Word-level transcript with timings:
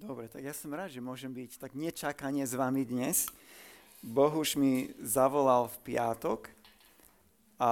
Dobre, 0.00 0.32
tak 0.32 0.40
ja 0.40 0.56
som 0.56 0.72
rád, 0.72 0.96
že 0.96 1.04
môžem 1.04 1.28
byť 1.28 1.60
tak 1.60 1.76
nečakanie 1.76 2.48
s 2.48 2.56
vami 2.56 2.88
dnes. 2.88 3.28
Boh 4.00 4.32
už 4.32 4.56
mi 4.56 4.96
zavolal 4.96 5.68
v 5.68 5.92
piatok 5.92 6.48
a 7.60 7.70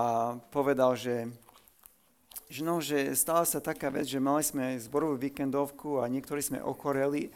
povedal, 0.53 0.93
že, 0.93 1.33
že, 2.53 2.61
no, 2.61 2.85
že 2.85 3.17
stala 3.17 3.49
sa 3.49 3.65
taká 3.65 3.89
vec, 3.89 4.05
že 4.05 4.21
mali 4.21 4.45
sme 4.45 4.77
zborovú 4.77 5.17
víkendovku 5.17 6.05
a 6.05 6.13
niektorí 6.13 6.45
sme 6.45 6.61
okoreli 6.61 7.33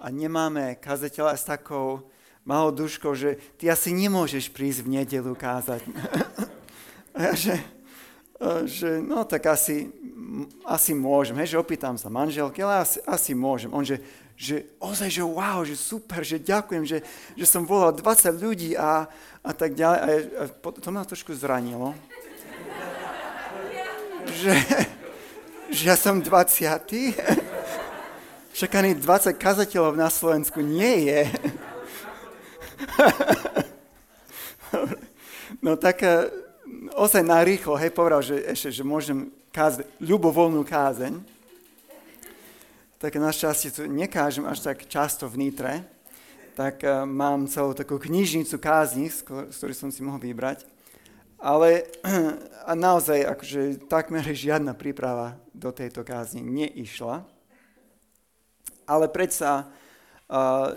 a 0.00 0.08
nemáme 0.08 0.80
kazateľa 0.80 1.36
s 1.36 1.44
takou 1.44 2.08
malou 2.40 2.72
duškou, 2.72 3.12
že 3.12 3.36
ty 3.60 3.68
asi 3.68 3.92
nemôžeš 3.92 4.56
prísť 4.56 4.88
v 4.88 5.04
nedelu 5.04 5.36
kázať. 5.36 5.84
a 7.12 7.36
že, 7.36 7.60
že 8.64 9.04
no 9.04 9.20
tak 9.28 9.52
asi, 9.52 9.92
asi 10.64 10.96
môžem, 10.96 11.36
hej, 11.44 11.52
že 11.52 11.60
opýtam 11.60 12.00
sa 12.00 12.08
manželky, 12.08 12.64
ale 12.64 12.88
asi, 12.88 13.04
asi 13.04 13.36
môžem. 13.36 13.68
On, 13.68 13.84
že, 13.84 14.00
že 14.40 14.64
ozaj, 14.80 15.12
že 15.12 15.20
wow, 15.20 15.60
že 15.68 15.76
super, 15.76 16.24
že 16.24 16.40
ďakujem, 16.40 16.88
že, 16.88 17.04
že 17.36 17.44
som 17.44 17.68
volal 17.68 17.92
20 17.92 18.40
ľudí 18.40 18.72
a, 18.72 19.04
a 19.44 19.52
tak 19.52 19.76
ďalej. 19.76 20.00
A, 20.00 20.48
a 20.48 20.72
to 20.80 20.88
ma 20.88 21.04
trošku 21.04 21.36
zranilo. 21.36 21.92
že, 24.40 24.56
že 25.68 25.82
ja 25.92 25.96
som 26.00 26.24
20. 26.24 26.56
Však 28.56 28.70
ani 28.80 28.96
20 28.96 29.36
kazateľov 29.36 30.00
na 30.00 30.08
Slovensku 30.08 30.64
nie 30.64 31.12
je. 31.12 31.20
no 35.64 35.76
tak 35.76 36.00
ozaj 36.96 37.20
narýchlo, 37.20 37.76
hej, 37.76 37.92
povedal, 37.92 38.24
že 38.24 38.40
ešte, 38.48 38.72
že 38.72 38.88
môžem 38.88 39.28
kázať 39.52 39.84
ľubovoľnú 40.00 40.64
kázeň 40.64 41.39
tak 43.00 43.16
našťastie 43.16 43.72
tu 43.72 43.82
nekážem 43.88 44.44
až 44.44 44.60
tak 44.60 44.84
často 44.84 45.24
v 45.24 45.48
Nitre, 45.48 45.88
tak 46.52 46.84
uh, 46.84 47.08
mám 47.08 47.48
celú 47.48 47.72
takú 47.72 47.96
knižnicu 47.96 48.60
kázni, 48.60 49.08
z, 49.08 49.24
ktorej 49.24 49.72
som 49.72 49.88
si 49.88 50.04
mohol 50.04 50.20
vybrať. 50.20 50.68
Ale 51.40 51.88
a 52.68 52.76
naozaj 52.76 53.24
akože 53.24 53.88
takmer 53.88 54.20
žiadna 54.20 54.76
príprava 54.76 55.40
do 55.56 55.72
tejto 55.72 56.04
kázni 56.04 56.44
neišla. 56.44 57.24
Ale 58.84 59.08
predsa 59.08 59.64
uh, 60.28 60.76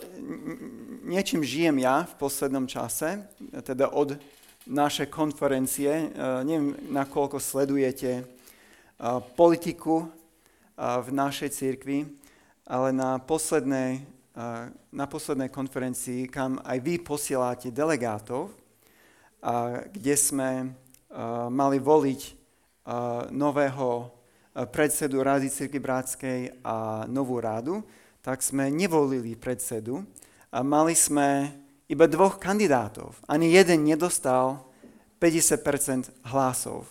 niečím 1.03 1.43
žijem 1.43 1.75
ja 1.83 2.07
v 2.07 2.13
poslednom 2.23 2.71
čase, 2.71 3.19
teda 3.67 3.91
od 3.91 4.15
našej 4.63 5.11
konferencie. 5.11 6.07
Uh, 6.15 6.39
neviem, 6.47 6.71
nakoľko 6.87 7.43
sledujete 7.43 8.23
uh, 8.23 9.19
politiku 9.35 10.07
v 10.77 11.09
našej 11.13 11.49
církvi, 11.53 12.09
ale 12.65 12.89
na 12.95 13.21
poslednej, 13.21 14.01
na 14.89 15.05
poslednej 15.05 15.53
konferencii, 15.53 16.25
kam 16.31 16.57
aj 16.65 16.77
vy 16.81 16.97
posielate 17.03 17.69
delegátov, 17.69 18.49
kde 19.93 20.15
sme 20.17 20.73
mali 21.53 21.77
voliť 21.77 22.21
nového 23.29 23.89
predsedu 24.73 25.21
Rady 25.21 25.49
Cirky 25.49 25.77
Bratskej 25.77 26.65
a 26.65 27.05
novú 27.09 27.37
rádu, 27.37 27.85
tak 28.23 28.41
sme 28.41 28.71
nevolili 28.71 29.35
predsedu 29.35 30.05
a 30.53 30.63
mali 30.63 30.95
sme 30.95 31.51
iba 31.91 32.07
dvoch 32.07 32.39
kandidátov. 32.39 33.13
Ani 33.27 33.51
jeden 33.51 33.83
nedostal 33.83 34.63
50% 35.19 36.09
hlasov. 36.31 36.87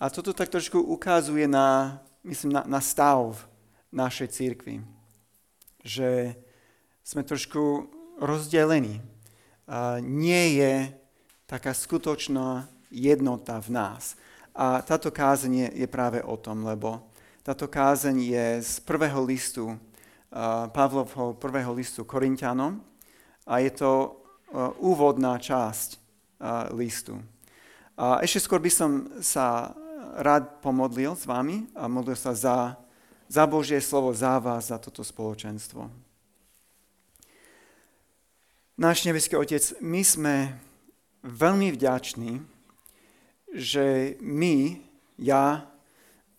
A 0.00 0.12
toto 0.12 0.36
tak 0.36 0.52
trošku 0.52 0.80
ukazuje 0.80 1.48
na 1.48 1.98
myslím, 2.24 2.52
na, 2.52 2.62
na 2.66 2.80
stav 2.80 3.48
našej 3.92 4.28
církvy. 4.28 4.84
Že 5.84 6.36
sme 7.00 7.22
trošku 7.24 7.90
rozdelení. 8.20 9.00
Nie 10.04 10.42
je 10.54 10.74
taká 11.48 11.74
skutočná 11.74 12.68
jednota 12.90 13.58
v 13.58 13.68
nás. 13.74 14.14
A 14.54 14.82
táto 14.82 15.10
kázeň 15.10 15.72
je, 15.74 15.86
práve 15.88 16.22
o 16.22 16.36
tom, 16.36 16.66
lebo 16.66 17.10
táto 17.42 17.66
kázeň 17.66 18.16
je 18.20 18.46
z 18.62 18.72
prvého 18.84 19.24
listu, 19.24 19.78
Pavlovho 20.70 21.34
prvého 21.34 21.74
listu 21.74 22.06
Korintianom 22.06 22.78
a 23.50 23.58
je 23.58 23.74
to 23.74 24.22
úvodná 24.78 25.34
časť 25.42 25.98
listu. 26.70 27.18
A 27.98 28.22
ešte 28.22 28.46
skôr 28.46 28.62
by 28.62 28.70
som 28.70 28.90
sa 29.18 29.74
rád 30.16 30.62
pomodlil 30.64 31.14
s 31.14 31.26
vami 31.26 31.70
a 31.74 31.86
modlil 31.86 32.16
sa 32.18 32.34
za, 32.34 32.74
za 33.30 33.44
Božie 33.46 33.78
slovo, 33.78 34.10
za 34.10 34.38
vás, 34.42 34.70
za 34.70 34.78
toto 34.78 35.06
spoločenstvo. 35.06 35.86
Náš 38.80 39.04
nebeský 39.04 39.36
Otec, 39.36 39.76
my 39.84 40.00
sme 40.00 40.34
veľmi 41.20 41.68
vďační, 41.76 42.40
že 43.52 44.16
my, 44.24 44.80
ja, 45.20 45.68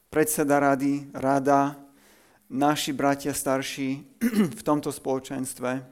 predseda 0.09 0.57
rady, 0.57 1.05
rada, 1.13 1.77
naši 2.49 2.91
bratia 2.91 3.31
starší 3.31 4.03
v 4.59 4.61
tomto 4.65 4.89
spoločenstve, 4.89 5.85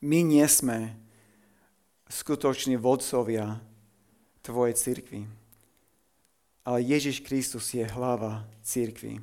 my 0.00 0.18
nie 0.22 0.44
sme 0.44 0.94
skutoční 2.08 2.76
vodcovia 2.76 3.60
Tvojej 4.40 4.72
cirkvi 4.72 5.39
ale 6.70 6.86
Ježiš 6.86 7.26
Kristus 7.26 7.74
je 7.74 7.82
hlava 7.82 8.46
církvy. 8.62 9.18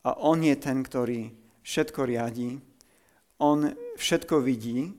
A 0.00 0.16
on 0.16 0.40
je 0.40 0.56
ten, 0.56 0.80
ktorý 0.80 1.28
všetko 1.60 2.08
riadí, 2.08 2.56
on 3.36 3.76
všetko 4.00 4.40
vidí 4.40 4.96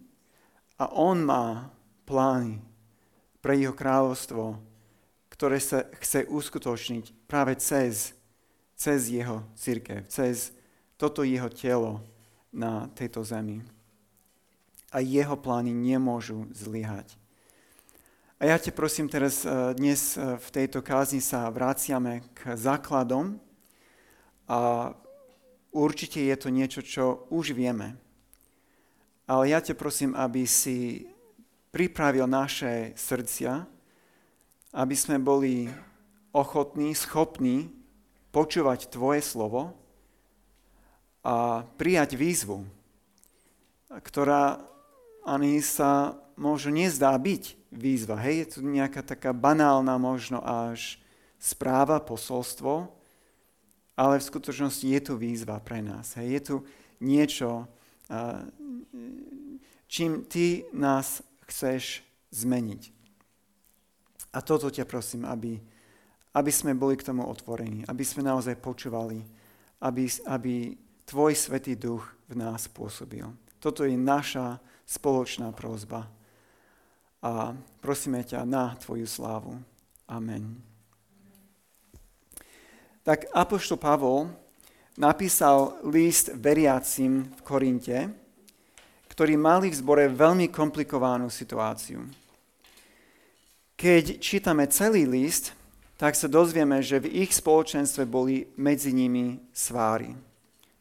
a 0.78 0.94
on 0.94 1.26
má 1.26 1.74
plány 2.06 2.62
pre 3.42 3.58
jeho 3.58 3.74
kráľovstvo, 3.74 4.62
ktoré 5.34 5.58
sa 5.58 5.90
chce 5.98 6.30
uskutočniť 6.30 7.26
práve 7.26 7.58
cez, 7.58 8.14
cez 8.78 9.09
jeho 9.09 9.42
církev, 9.58 10.06
cez 10.06 10.53
toto 11.02 11.26
jeho 11.26 11.50
telo 11.50 12.06
na 12.53 12.86
tejto 12.94 13.26
zemi. 13.26 13.66
A 14.94 15.02
jeho 15.02 15.34
plány 15.34 15.74
nemôžu 15.74 16.46
zlyhať. 16.53 17.18
A 18.35 18.51
ja 18.51 18.59
te 18.59 18.68
prosím 18.68 19.07
teraz, 19.07 19.47
eh, 19.47 19.51
dnes 19.79 20.19
eh, 20.19 20.35
v 20.35 20.47
tejto 20.51 20.84
kázni 20.84 21.23
sa 21.23 21.47
vraciame 21.47 22.19
k 22.35 22.59
základom 22.59 23.40
a 24.44 24.91
určite 25.72 26.19
je 26.19 26.35
to 26.35 26.51
niečo, 26.51 26.84
čo 26.84 27.31
už 27.31 27.56
vieme. 27.56 27.96
Ale 29.23 29.56
ja 29.56 29.63
te 29.63 29.72
prosím, 29.72 30.12
aby 30.19 30.44
si 30.44 31.07
pripravil 31.72 32.28
naše 32.28 32.91
srdcia, 33.00 33.63
aby 34.75 34.96
sme 35.00 35.16
boli 35.16 35.72
ochotní, 36.35 36.91
schopní 36.91 37.72
počúvať 38.35 38.91
Tvoje 38.91 39.23
slovo 39.23 39.79
a 41.23 41.63
prijať 41.79 42.19
výzvu, 42.19 42.67
ktorá 44.03 44.59
ani 45.25 45.59
sa 45.59 46.13
možno 46.38 46.78
nezdá 46.78 47.18
byť 47.18 47.74
výzva. 47.74 48.22
Hej, 48.22 48.36
je 48.38 48.47
tu 48.53 48.58
nejaká 48.63 49.02
taká 49.02 49.34
banálna 49.34 49.97
možno 49.97 50.40
až 50.46 51.02
správa, 51.41 52.00
posolstvo, 52.00 52.88
ale 53.96 54.19
v 54.19 54.28
skutočnosti 54.28 54.85
je 54.85 55.02
tu 55.02 55.14
výzva 55.18 55.58
pre 55.59 55.81
nás. 55.81 56.14
Hej, 56.19 56.28
je 56.30 56.41
tu 56.41 56.56
niečo, 57.02 57.68
čím 59.88 60.24
ty 60.28 60.68
nás 60.75 61.24
chceš 61.47 62.03
zmeniť. 62.31 62.91
A 64.35 64.44
toto 64.44 64.68
ťa 64.68 64.84
prosím, 64.84 65.24
aby, 65.24 65.56
aby 66.35 66.52
sme 66.52 66.75
boli 66.75 67.00
k 67.00 67.08
tomu 67.08 67.24
otvorení, 67.24 67.88
aby 67.88 68.03
sme 68.03 68.28
naozaj 68.28 68.59
počúvali, 68.59 69.24
aby, 69.80 70.03
aby 70.28 70.75
tvoj 71.08 71.31
Svetý 71.31 71.80
Duch 71.80 72.03
v 72.28 72.35
nás 72.35 72.68
pôsobil. 72.68 73.23
Toto 73.64 73.88
je 73.88 73.96
naša 73.96 74.59
spoločná 74.85 75.49
prozba 75.52 76.05
a 77.26 77.58
prosíme 77.82 78.22
ťa 78.22 78.46
na 78.46 78.78
Tvoju 78.78 79.09
slávu. 79.09 79.58
Amen. 80.05 80.61
Tak 83.02 83.29
Apoštol 83.34 83.82
Pavol 83.82 84.29
napísal 84.97 85.78
list 85.90 86.29
veriacim 86.37 87.26
v 87.26 87.40
Korinte, 87.41 87.97
ktorí 89.09 89.34
mali 89.37 89.73
v 89.73 89.79
zbore 89.82 90.05
veľmi 90.09 90.49
komplikovanú 90.53 91.29
situáciu. 91.29 92.05
Keď 93.76 94.22
čítame 94.22 94.70
celý 94.70 95.09
list, 95.09 95.52
tak 95.96 96.16
sa 96.16 96.28
dozvieme, 96.28 96.84
že 96.84 96.99
v 96.99 97.23
ich 97.23 97.32
spoločenstve 97.32 98.03
boli 98.03 98.52
medzi 98.59 98.91
nimi 98.91 99.40
sváry. 99.55 100.11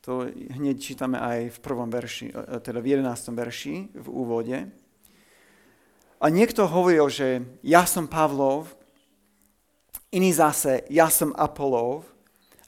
To 0.05 0.29
hneď 0.29 0.77
čítame 0.77 1.17
aj 1.17 1.56
v 1.56 1.59
prvom 1.65 1.89
verši, 1.89 2.29
teda 2.61 2.85
v 2.85 3.01
11. 3.01 3.09
verši 3.33 3.97
v 3.97 4.09
úvode. 4.12 4.69
A 6.21 6.27
niekto 6.29 6.69
hovoril, 6.69 7.09
že 7.09 7.41
ja 7.65 7.89
som 7.89 8.05
Pavlov, 8.05 8.69
iný 10.12 10.29
zase 10.37 10.85
ja 10.93 11.09
som 11.09 11.33
Apolov, 11.33 12.05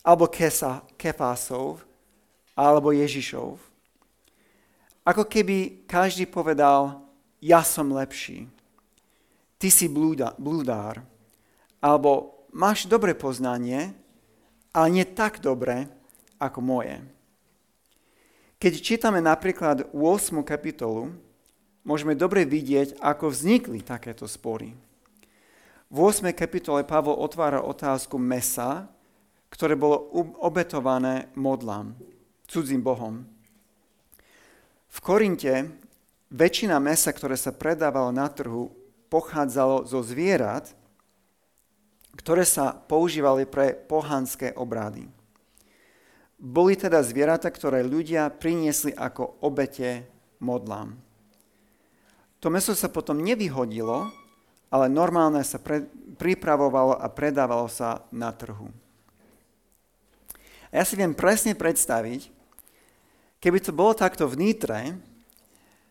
alebo 0.00 0.32
Kesa, 0.32 0.80
Kefásov, 0.96 1.84
alebo 2.56 2.96
Ježišov. 2.96 3.60
Ako 5.04 5.28
keby 5.28 5.84
každý 5.84 6.24
povedal, 6.24 7.04
ja 7.44 7.60
som 7.60 7.92
lepší, 7.92 8.48
ty 9.60 9.68
si 9.68 9.92
blúda, 9.92 10.32
blúdár, 10.40 11.04
alebo 11.84 12.42
máš 12.48 12.88
dobré 12.88 13.12
poznanie, 13.12 13.92
ale 14.72 14.86
nie 14.88 15.04
tak 15.04 15.44
dobré 15.44 15.84
ako 16.40 16.64
moje. 16.64 16.96
Keď 18.56 18.72
čítame 18.80 19.20
napríklad 19.20 19.92
8. 19.92 20.40
kapitolu, 20.40 21.12
môžeme 21.84 22.16
dobre 22.16 22.48
vidieť, 22.48 22.96
ako 23.04 23.28
vznikli 23.28 23.84
takéto 23.84 24.24
spory. 24.24 24.72
V 25.92 25.96
8. 26.00 26.32
kapitole 26.32 26.80
Pavol 26.80 27.20
otvára 27.20 27.60
otázku 27.60 28.16
mesa, 28.16 28.88
ktoré 29.52 29.76
bolo 29.76 30.08
obetované 30.40 31.28
modlám, 31.36 32.00
cudzím 32.48 32.80
bohom. 32.80 33.28
V 34.88 34.98
Korinte 35.04 35.68
väčšina 36.32 36.80
mesa, 36.80 37.12
ktoré 37.12 37.36
sa 37.36 37.52
predávalo 37.52 38.08
na 38.08 38.32
trhu, 38.32 38.72
pochádzalo 39.12 39.84
zo 39.84 40.00
zvierat, 40.00 40.72
ktoré 42.16 42.48
sa 42.48 42.72
používali 42.72 43.44
pre 43.44 43.76
pohanské 43.76 44.56
obrady. 44.56 45.12
Boli 46.36 46.76
teda 46.76 47.00
zvieratá, 47.00 47.48
ktoré 47.48 47.80
ľudia 47.80 48.28
priniesli 48.28 48.92
ako 48.92 49.40
obete 49.40 50.04
modlám. 50.36 50.92
To 52.44 52.52
meso 52.52 52.76
sa 52.76 52.92
potom 52.92 53.24
nevyhodilo, 53.24 54.12
ale 54.68 54.92
normálne 54.92 55.40
sa 55.40 55.56
pre, 55.56 55.88
pripravovalo 56.20 57.00
a 57.00 57.06
predávalo 57.08 57.66
sa 57.72 58.04
na 58.12 58.28
trhu. 58.36 58.68
A 60.68 60.82
ja 60.82 60.84
si 60.84 60.98
viem 60.98 61.16
presne 61.16 61.56
predstaviť, 61.56 62.28
keby 63.40 63.58
to 63.64 63.72
bolo 63.72 63.96
takto 63.96 64.28
v 64.28 64.36
Nitre, 64.36 64.80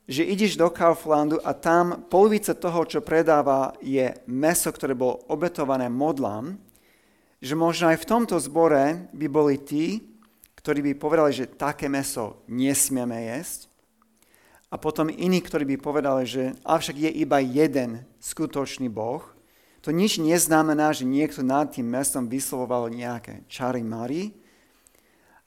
že 0.05 0.21
ideš 0.21 0.53
do 0.53 0.69
Kauflandu 0.69 1.41
a 1.41 1.57
tam 1.57 2.05
polovica 2.05 2.53
toho, 2.53 2.85
čo 2.85 3.01
predáva, 3.01 3.73
je 3.81 4.13
meso, 4.29 4.69
ktoré 4.69 4.93
bolo 4.93 5.25
obetované 5.25 5.89
modlám, 5.89 6.53
že 7.41 7.57
možno 7.57 7.89
aj 7.89 8.05
v 8.05 8.09
tomto 8.09 8.37
zbore 8.37 9.09
by 9.09 9.25
boli 9.25 9.57
tí, 9.57 10.14
ktorí 10.65 10.81
by 10.81 10.93
povedali, 10.97 11.29
že 11.29 11.53
také 11.53 11.85
meso 11.85 12.41
nesmieme 12.49 13.29
jesť, 13.29 13.69
a 14.73 14.81
potom 14.81 15.13
iní, 15.13 15.39
ktorí 15.39 15.63
by 15.63 15.77
povedali, 15.77 16.25
že 16.27 16.57
avšak 16.65 16.97
je 16.99 17.11
iba 17.21 17.39
jeden 17.39 18.03
skutočný 18.19 18.89
Boh, 18.89 19.23
to 19.79 19.93
nič 19.93 20.17
neznamená, 20.17 20.89
že 20.91 21.05
niekto 21.05 21.45
nad 21.45 21.69
tým 21.69 21.85
mestom 21.85 22.25
vyslovoval 22.25 22.89
nejaké 22.89 23.45
čary 23.45 23.85
mary. 23.85 24.33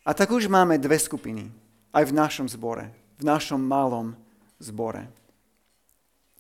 A 0.07 0.15
tak 0.15 0.31
už 0.31 0.47
máme 0.47 0.79
dve 0.79 0.97
skupiny, 0.97 1.51
aj 1.91 2.09
v 2.09 2.17
našom 2.17 2.47
zbore, 2.47 2.95
v 3.19 3.27
našom 3.27 3.59
malom 3.59 4.15
zbore. 4.63 5.11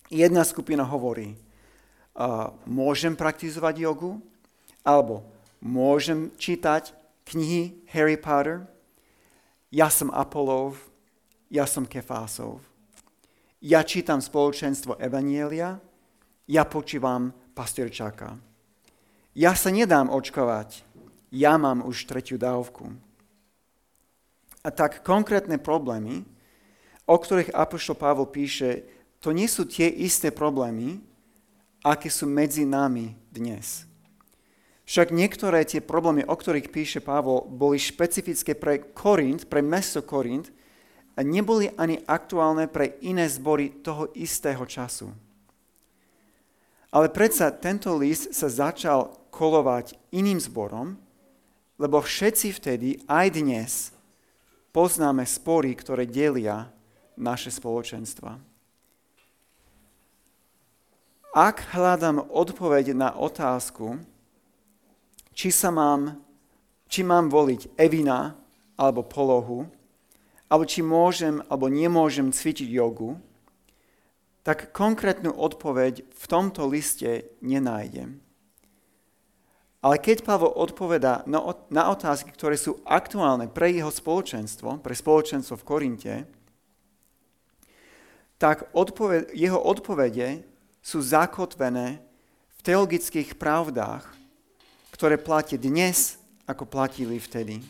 Jedna 0.08 0.46
skupina 0.46 0.86
hovorí, 0.86 1.34
uh, 1.34 2.54
môžem 2.64 3.18
praktizovať 3.18 3.82
jogu, 3.82 4.22
alebo 4.80 5.26
môžem 5.58 6.30
čítať 6.38 6.94
knihy 7.26 7.74
Harry 7.92 8.20
Potter, 8.20 8.68
ja 9.72 9.88
som 9.88 10.12
Apolov, 10.12 10.76
ja 11.48 11.64
som 11.64 11.88
Kefásov. 11.88 12.60
Ja 13.64 13.82
čítam 13.82 14.20
spoločenstvo 14.20 15.00
Evanielia, 15.00 15.80
ja 16.48 16.62
počívam 16.68 17.32
pastierčáka. 17.56 18.38
Ja 19.32 19.52
sa 19.56 19.72
nedám 19.72 20.12
očkovať, 20.12 20.84
ja 21.32 21.56
mám 21.56 21.84
už 21.84 22.08
tretiu 22.08 22.36
dávku. 22.36 22.92
A 24.64 24.68
tak 24.68 25.00
konkrétne 25.00 25.56
problémy, 25.56 26.28
o 27.08 27.16
ktorých 27.16 27.56
Apoštol 27.56 27.96
Pavol 27.96 28.28
píše, 28.28 28.84
to 29.18 29.32
nie 29.32 29.48
sú 29.48 29.64
tie 29.64 29.88
isté 29.88 30.28
problémy, 30.28 31.00
aké 31.82 32.12
sú 32.12 32.28
medzi 32.28 32.68
nami 32.68 33.16
dnes. 33.32 33.88
Však 34.88 35.12
niektoré 35.12 35.68
tie 35.68 35.84
problémy, 35.84 36.24
o 36.24 36.32
ktorých 36.32 36.72
píše 36.72 37.04
Pavol, 37.04 37.44
boli 37.44 37.76
špecifické 37.76 38.56
pre 38.56 38.80
Korint, 38.80 39.44
pre 39.44 39.60
mesto 39.60 40.00
Korint, 40.00 40.48
a 41.12 41.20
neboli 41.20 41.68
ani 41.76 42.00
aktuálne 42.08 42.70
pre 42.72 42.96
iné 43.04 43.28
zbory 43.28 43.84
toho 43.84 44.08
istého 44.16 44.64
času. 44.64 45.12
Ale 46.88 47.12
predsa 47.12 47.52
tento 47.52 47.92
list 48.00 48.32
sa 48.32 48.48
začal 48.48 49.12
kolovať 49.28 49.98
iným 50.08 50.40
zborom, 50.40 50.96
lebo 51.76 52.00
všetci 52.00 52.48
vtedy, 52.56 52.88
aj 53.04 53.26
dnes, 53.34 53.72
poznáme 54.72 55.26
spory, 55.28 55.76
ktoré 55.76 56.08
delia 56.08 56.72
naše 57.12 57.52
spoločenstva. 57.52 58.40
Ak 61.36 61.76
hľadám 61.76 62.24
odpoveď 62.30 62.96
na 62.96 63.12
otázku, 63.12 64.00
či, 65.38 65.54
sa 65.54 65.70
mám, 65.70 66.18
či 66.90 67.06
mám 67.06 67.30
voliť 67.30 67.78
Evina 67.78 68.34
alebo 68.74 69.06
polohu, 69.06 69.70
alebo 70.50 70.64
či 70.66 70.82
môžem 70.82 71.38
alebo 71.46 71.70
nemôžem 71.70 72.34
cvičiť 72.34 72.66
jogu, 72.74 73.14
tak 74.42 74.74
konkrétnu 74.74 75.30
odpoveď 75.30 76.02
v 76.02 76.24
tomto 76.26 76.66
liste 76.66 77.30
nenájdem. 77.38 78.18
Ale 79.78 80.02
keď 80.02 80.26
Pavol 80.26 80.50
odpoveda 80.58 81.22
na 81.70 81.84
otázky, 81.86 82.34
ktoré 82.34 82.58
sú 82.58 82.82
aktuálne 82.82 83.46
pre 83.46 83.70
jeho 83.70 83.94
spoločenstvo, 83.94 84.82
pre 84.82 84.90
spoločenstvo 84.98 85.54
v 85.54 85.66
Korinte, 85.68 86.14
tak 88.42 88.66
odpoved, 88.74 89.30
jeho 89.38 89.60
odpovede 89.62 90.42
sú 90.82 90.98
zakotvené 90.98 92.02
v 92.58 92.60
teologických 92.66 93.38
pravdách, 93.38 94.17
ktoré 94.98 95.14
platia 95.14 95.54
dnes, 95.54 96.18
ako 96.42 96.66
platili 96.66 97.22
vtedy. 97.22 97.62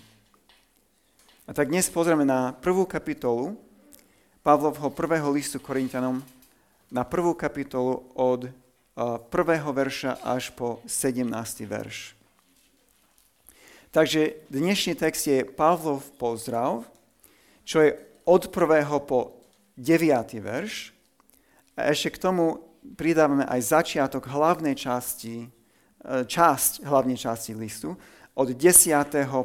A 1.45 1.53
tak 1.53 1.69
dnes 1.69 1.85
pozrieme 1.93 2.25
na 2.25 2.57
prvú 2.57 2.89
kapitolu 2.89 3.53
Pavlovho 4.41 4.89
prvého 4.89 5.29
listu 5.37 5.61
Korintianom, 5.61 6.25
na 6.89 7.05
prvú 7.05 7.37
kapitolu 7.37 8.01
od 8.17 8.49
prvého 9.29 9.69
verša 9.77 10.25
až 10.25 10.57
po 10.57 10.81
17. 10.89 11.29
verš. 11.69 12.17
Takže 13.93 14.49
dnešný 14.49 14.97
text 14.97 15.29
je 15.29 15.45
Pavlov 15.45 16.09
pozdrav, 16.17 16.89
čo 17.61 17.85
je 17.85 17.93
od 18.25 18.49
prvého 18.49 19.05
po 19.05 19.37
9. 19.77 20.01
verš. 20.41 20.97
A 21.77 21.93
ešte 21.93 22.17
k 22.17 22.25
tomu 22.25 22.65
pridávame 22.97 23.45
aj 23.45 23.69
začiatok 23.69 24.33
hlavnej 24.33 24.73
časti, 24.81 25.53
časť 26.05 26.87
hlavnej 26.87 27.19
časti 27.19 27.53
listu, 27.55 27.99
od 28.39 28.49
10. 28.55 28.95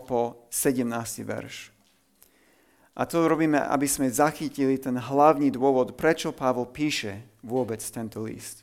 po 0.05 0.45
17. 0.53 1.25
verš. 1.25 1.73
A 2.93 3.09
to 3.09 3.25
robíme, 3.25 3.57
aby 3.57 3.89
sme 3.89 4.05
zachytili 4.05 4.77
ten 4.77 4.93
hlavný 4.93 5.49
dôvod, 5.49 5.97
prečo 5.97 6.29
Pavol 6.29 6.69
píše 6.69 7.25
vôbec 7.41 7.81
tento 7.81 8.21
list. 8.21 8.61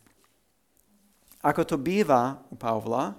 Ako 1.43 1.67
to 1.67 1.75
býva 1.75 2.39
u 2.47 2.55
Pavla, 2.55 3.19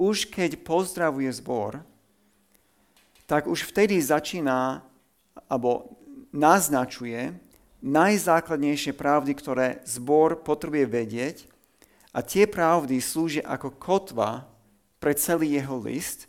už 0.00 0.32
keď 0.32 0.64
pozdravuje 0.64 1.28
zbor, 1.34 1.84
tak 3.28 3.44
už 3.44 3.68
vtedy 3.68 4.00
začína 4.00 4.80
alebo 5.50 5.92
naznačuje 6.32 7.36
najzákladnejšie 7.84 8.96
pravdy, 8.96 9.32
ktoré 9.36 9.66
zbor 9.84 10.40
potrebuje 10.40 10.86
vedieť 10.88 11.36
a 12.18 12.26
tie 12.26 12.50
pravdy 12.50 12.98
slúžia 12.98 13.46
ako 13.46 13.78
kotva 13.78 14.42
pre 14.98 15.14
celý 15.14 15.54
jeho 15.54 15.78
list 15.78 16.26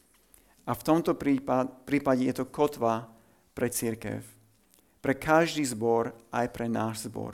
a 0.69 0.77
v 0.77 0.85
tomto 0.85 1.17
prípade 1.17 2.21
je 2.29 2.33
to 2.37 2.45
kotva 2.45 3.09
pre 3.57 3.73
církev. 3.73 4.21
Pre 5.01 5.13
každý 5.17 5.65
zbor, 5.65 6.13
aj 6.29 6.45
pre 6.53 6.69
náš 6.69 7.09
zbor. 7.09 7.33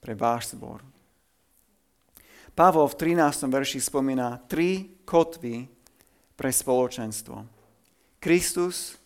Pre 0.00 0.16
váš 0.16 0.56
zbor. 0.56 0.80
Pavol 2.56 2.88
v 2.88 3.12
13. 3.20 3.20
verši 3.52 3.84
spomína 3.84 4.40
tri 4.48 4.96
kotvy 5.04 5.68
pre 6.40 6.48
spoločenstvo. 6.48 7.44
Kristus, 8.16 8.96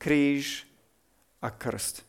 kríž 0.00 0.64
a 1.44 1.52
krst. 1.52 2.00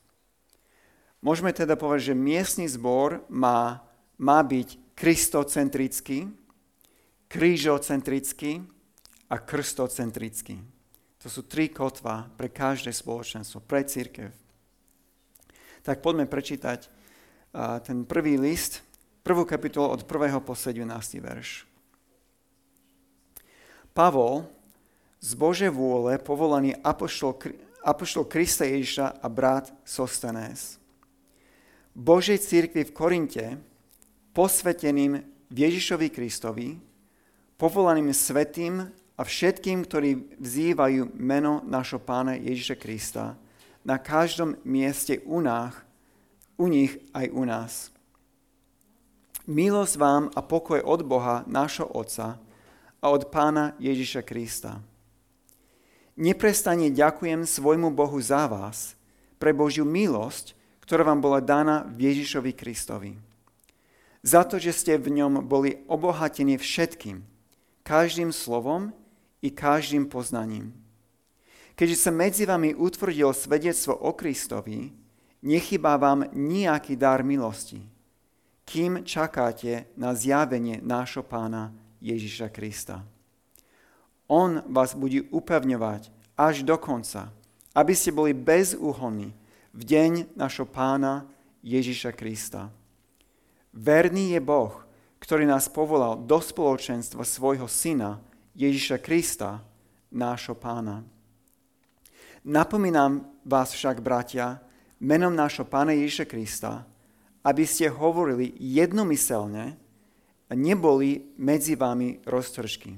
Môžeme 1.20 1.52
teda 1.52 1.76
povedať, 1.76 2.16
že 2.16 2.16
miestny 2.16 2.72
zbor 2.72 3.20
má, 3.28 3.84
má 4.16 4.40
byť 4.40 4.85
kristocentrický, 4.96 6.32
krížocentrický 7.28 8.64
a 9.28 9.36
krstocentrický. 9.38 10.56
To 11.20 11.28
sú 11.28 11.44
tri 11.44 11.68
kotva 11.68 12.32
pre 12.40 12.48
každé 12.48 12.96
spoločenstvo, 12.96 13.60
pre 13.66 13.84
církev. 13.84 14.32
Tak 15.84 16.00
poďme 16.02 16.26
prečítať 16.26 16.88
ten 17.86 18.08
prvý 18.08 18.40
list, 18.40 18.82
prvú 19.26 19.44
kapitolu 19.44 19.92
od 19.94 20.02
1. 20.06 20.40
po 20.42 20.56
17. 20.56 20.86
verš. 21.20 21.66
Pavol, 23.96 24.46
z 25.24 25.32
Bože 25.34 25.68
vôle 25.74 26.22
povolaný 26.22 26.78
apoštol, 26.84 27.40
apoštol 27.82 28.30
Krista 28.30 28.68
Ježiša 28.68 29.18
a 29.18 29.28
brat 29.32 29.74
Sostenés. 29.82 30.78
Božej 31.96 32.44
církvi 32.44 32.86
v 32.86 32.92
Korinte, 32.94 33.46
posveteným 34.36 35.24
Ježišovi 35.48 36.12
Kristovi, 36.12 36.76
povolaným 37.56 38.12
svetým 38.12 38.84
a 39.16 39.22
všetkým, 39.24 39.88
ktorí 39.88 40.36
vzývajú 40.36 41.16
meno 41.16 41.64
našho 41.64 42.04
pána 42.04 42.36
Ježiša 42.36 42.76
Krista, 42.76 43.40
na 43.88 43.96
každom 43.96 44.60
mieste 44.68 45.24
u, 45.24 45.40
nás, 45.40 45.72
u 46.60 46.68
nich 46.68 47.00
aj 47.16 47.26
u 47.32 47.44
nás. 47.48 47.74
Milosť 49.46 49.96
vám 49.96 50.24
a 50.34 50.42
pokoj 50.42 50.82
od 50.84 51.06
Boha, 51.06 51.46
nášho 51.46 51.86
Otca 51.86 52.42
a 52.98 53.06
od 53.14 53.30
Pána 53.30 53.78
Ježiša 53.78 54.26
Krista. 54.26 54.82
Neprestane 56.18 56.90
ďakujem 56.90 57.46
svojmu 57.46 57.94
Bohu 57.94 58.18
za 58.18 58.50
vás, 58.50 58.98
pre 59.38 59.54
Božiu 59.54 59.86
milosť, 59.86 60.58
ktorá 60.82 61.06
vám 61.06 61.22
bola 61.22 61.38
daná 61.38 61.86
v 61.86 62.10
Ježišovi 62.10 62.52
Kristovi. 62.58 63.35
Za 64.26 64.42
to, 64.42 64.58
že 64.58 64.74
ste 64.74 64.98
v 64.98 65.22
ňom 65.22 65.46
boli 65.46 65.86
obohatení 65.86 66.58
všetkým, 66.58 67.22
každým 67.86 68.34
slovom 68.34 68.90
i 69.46 69.54
každým 69.54 70.10
poznaním. 70.10 70.74
Keďže 71.78 72.10
sa 72.10 72.12
medzi 72.12 72.50
vami 72.50 72.74
utvrdil 72.74 73.30
svedectvo 73.38 73.94
o 73.94 74.18
Kristovi, 74.18 74.90
nechybá 75.46 76.02
vám 76.02 76.26
nejaký 76.34 76.98
dar 76.98 77.22
milosti– 77.22 77.86
kým 78.66 79.06
čakáte 79.06 79.86
na 79.94 80.18
zjavenie 80.18 80.82
nášho 80.82 81.22
pána 81.22 81.70
Ježiša 82.02 82.50
Krista. 82.50 83.06
On 84.26 84.66
vás 84.66 84.98
bude 84.98 85.22
upevňovať 85.30 86.10
až 86.34 86.66
do 86.66 86.74
konca, 86.82 87.30
aby 87.78 87.94
ste 87.94 88.10
boli 88.10 88.34
bezúhonní 88.34 89.38
v 89.70 89.82
deň 89.86 90.12
našho 90.34 90.66
pána 90.66 91.30
Ježiša 91.62 92.12
Krista. 92.18 92.74
Verný 93.76 94.32
je 94.32 94.40
Boh, 94.40 94.72
ktorý 95.20 95.44
nás 95.44 95.68
povolal 95.68 96.24
do 96.24 96.40
spoločenstva 96.40 97.28
svojho 97.28 97.68
syna 97.68 98.24
Ježiša 98.56 99.04
Krista, 99.04 99.60
nášho 100.16 100.56
pána. 100.56 101.04
Napomínam 102.48 103.28
vás 103.44 103.76
však, 103.76 104.00
bratia, 104.00 104.64
menom 105.04 105.36
nášho 105.36 105.68
pána 105.68 105.92
Ježiša 105.92 106.24
Krista, 106.24 106.88
aby 107.44 107.68
ste 107.68 107.92
hovorili 107.92 108.56
jednomyselne 108.56 109.76
a 110.48 110.52
neboli 110.56 111.36
medzi 111.36 111.76
vami 111.76 112.24
roztržky, 112.24 112.96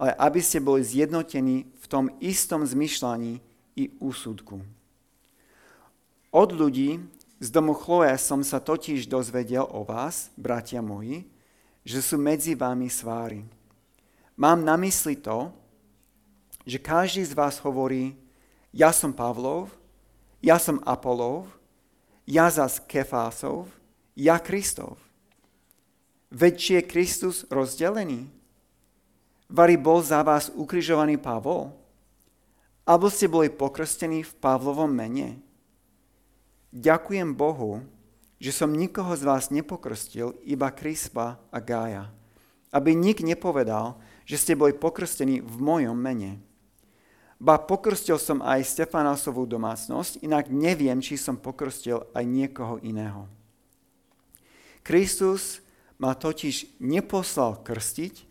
ale 0.00 0.16
aby 0.16 0.40
ste 0.40 0.64
boli 0.64 0.80
zjednotení 0.80 1.68
v 1.76 1.86
tom 1.92 2.08
istom 2.24 2.64
zmyšľaní 2.64 3.36
i 3.76 3.84
úsudku. 4.00 4.64
Od 6.32 6.50
ľudí 6.56 7.04
z 7.40 7.48
domu 7.48 7.72
Chloe 7.72 8.12
som 8.20 8.44
sa 8.44 8.60
totiž 8.60 9.08
dozvedel 9.08 9.64
o 9.64 9.80
vás, 9.80 10.28
bratia 10.36 10.84
moji, 10.84 11.24
že 11.80 12.04
sú 12.04 12.20
medzi 12.20 12.52
vami 12.52 12.92
svári. 12.92 13.40
Mám 14.36 14.60
na 14.60 14.76
mysli 14.76 15.16
to, 15.16 15.48
že 16.68 16.76
každý 16.76 17.24
z 17.24 17.32
vás 17.32 17.56
hovorí, 17.64 18.12
ja 18.76 18.92
som 18.92 19.16
Pavlov, 19.16 19.72
ja 20.44 20.60
som 20.60 20.84
Apolov, 20.84 21.48
ja 22.28 22.52
zas 22.52 22.76
Kefásov, 22.84 23.72
ja 24.12 24.36
Kristov. 24.36 25.00
Veď 26.30 26.52
či 26.60 26.70
je 26.78 26.82
Kristus 26.86 27.48
rozdelený? 27.48 28.28
Vary 29.50 29.74
bol 29.74 29.98
za 30.04 30.22
vás 30.22 30.52
ukrižovaný 30.52 31.18
Pavol? 31.18 31.74
Alebo 32.86 33.10
ste 33.10 33.26
boli 33.26 33.50
pokrstení 33.50 34.22
v 34.22 34.32
Pavlovom 34.38 34.92
mene? 34.92 35.49
Ďakujem 36.70 37.34
Bohu, 37.34 37.82
že 38.38 38.54
som 38.54 38.70
nikoho 38.70 39.10
z 39.18 39.26
vás 39.26 39.50
nepokrstil, 39.50 40.38
iba 40.46 40.70
Krispa 40.70 41.42
a 41.50 41.58
Gája. 41.58 42.06
Aby 42.70 42.94
nik 42.94 43.26
nepovedal, 43.26 43.98
že 44.22 44.38
ste 44.38 44.54
boli 44.54 44.70
pokrstení 44.70 45.42
v 45.42 45.56
mojom 45.58 45.98
mene. 45.98 46.38
Ba 47.42 47.58
pokrstil 47.58 48.22
som 48.22 48.38
aj 48.38 48.62
Stefanásovú 48.62 49.50
domácnosť, 49.50 50.22
inak 50.22 50.46
neviem, 50.54 51.02
či 51.02 51.18
som 51.18 51.34
pokrstil 51.34 52.06
aj 52.14 52.22
niekoho 52.22 52.78
iného. 52.86 53.26
Kristus 54.86 55.58
ma 55.98 56.14
totiž 56.14 56.78
neposlal 56.78 57.58
krstiť, 57.66 58.30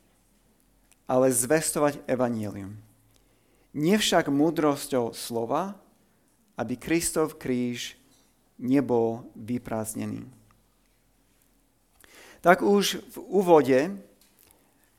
ale 1.12 1.28
zvestovať 1.28 2.08
evanílium. 2.08 2.80
Nie 3.76 4.00
však 4.00 4.32
múdrosťou 4.32 5.12
slova, 5.12 5.76
aby 6.56 6.80
Kristov 6.80 7.36
kríž 7.36 7.99
nebol 8.60 9.26
vyprázdnený. 9.40 10.28
Tak 12.40 12.64
už 12.64 13.04
v 13.04 13.18
úvode 13.28 13.80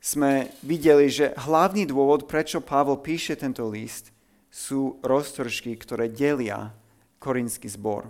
sme 0.00 0.48
videli, 0.64 1.12
že 1.12 1.36
hlavný 1.36 1.84
dôvod, 1.84 2.24
prečo 2.24 2.64
Pavol 2.64 3.00
píše 3.00 3.36
tento 3.36 3.68
list, 3.68 4.12
sú 4.48 4.98
roztržky, 5.04 5.76
ktoré 5.76 6.08
delia 6.08 6.72
korinský 7.20 7.68
zbor. 7.68 8.08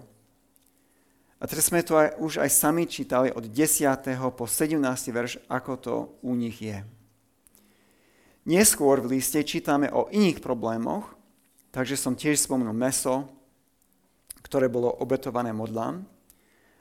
A 1.41 1.49
teraz 1.49 1.73
sme 1.73 1.83
to 1.83 1.99
aj, 1.99 2.21
už 2.21 2.33
aj 2.45 2.51
sami 2.53 2.85
čítali 2.87 3.33
od 3.33 3.49
10. 3.49 4.07
po 4.37 4.45
17. 4.45 4.77
verš, 5.11 5.41
ako 5.51 5.73
to 5.77 5.95
u 6.23 6.33
nich 6.37 6.61
je. 6.63 6.85
Neskôr 8.45 9.01
v 9.01 9.19
liste 9.19 9.41
čítame 9.45 9.89
o 9.93 10.09
iných 10.13 10.41
problémoch, 10.41 11.13
takže 11.73 11.97
som 11.97 12.17
tiež 12.17 12.41
spomenul 12.41 12.77
meso, 12.77 13.29
ktoré 14.51 14.67
bolo 14.67 14.91
obetované 14.99 15.55
modlám. 15.55 16.03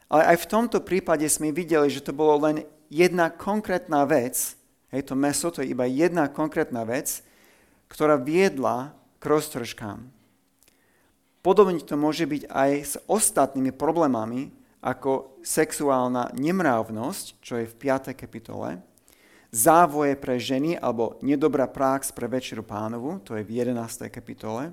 Ale 0.09 0.33
aj 0.33 0.37
v 0.41 0.49
tomto 0.49 0.81
prípade 0.81 1.29
sme 1.29 1.53
videli, 1.53 1.85
že 1.93 2.01
to 2.01 2.17
bolo 2.17 2.49
len 2.49 2.65
jedna 2.89 3.29
konkrétna 3.29 4.09
vec, 4.09 4.57
Hej, 4.89 5.13
to 5.13 5.13
meso 5.13 5.53
to 5.53 5.61
je 5.61 5.69
iba 5.69 5.85
jedna 5.85 6.25
konkrétna 6.33 6.81
vec, 6.81 7.21
ktorá 7.89 8.17
viedla 8.17 8.93
k 9.21 9.23
roztržkám. 9.29 10.01
Podobne 11.45 11.79
to 11.79 11.95
môže 11.95 12.25
byť 12.25 12.43
aj 12.49 12.71
s 12.83 12.95
ostatnými 13.05 13.71
problémami, 13.71 14.51
ako 14.79 15.39
sexuálna 15.43 16.31
nemravnosť, 16.35 17.25
čo 17.43 17.59
je 17.61 17.69
v 17.69 17.77
5. 17.77 18.15
kapitole, 18.15 18.79
závoje 19.51 20.15
pre 20.15 20.39
ženy 20.39 20.79
alebo 20.79 21.19
nedobrá 21.19 21.67
prax 21.67 22.15
pre 22.15 22.31
večeru 22.31 22.63
pánovu, 22.63 23.19
to 23.21 23.35
je 23.35 23.43
v 23.43 23.61
11. 23.61 24.09
kapitole, 24.09 24.71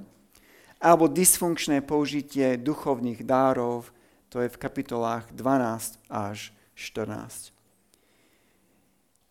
alebo 0.81 1.09
dysfunkčné 1.09 1.81
použitie 1.81 2.61
duchovných 2.61 3.25
dárov, 3.25 3.89
to 4.29 4.45
je 4.45 4.53
v 4.53 4.61
kapitolách 4.61 5.33
12 5.33 6.01
až 6.13 6.53
14. 6.77 7.57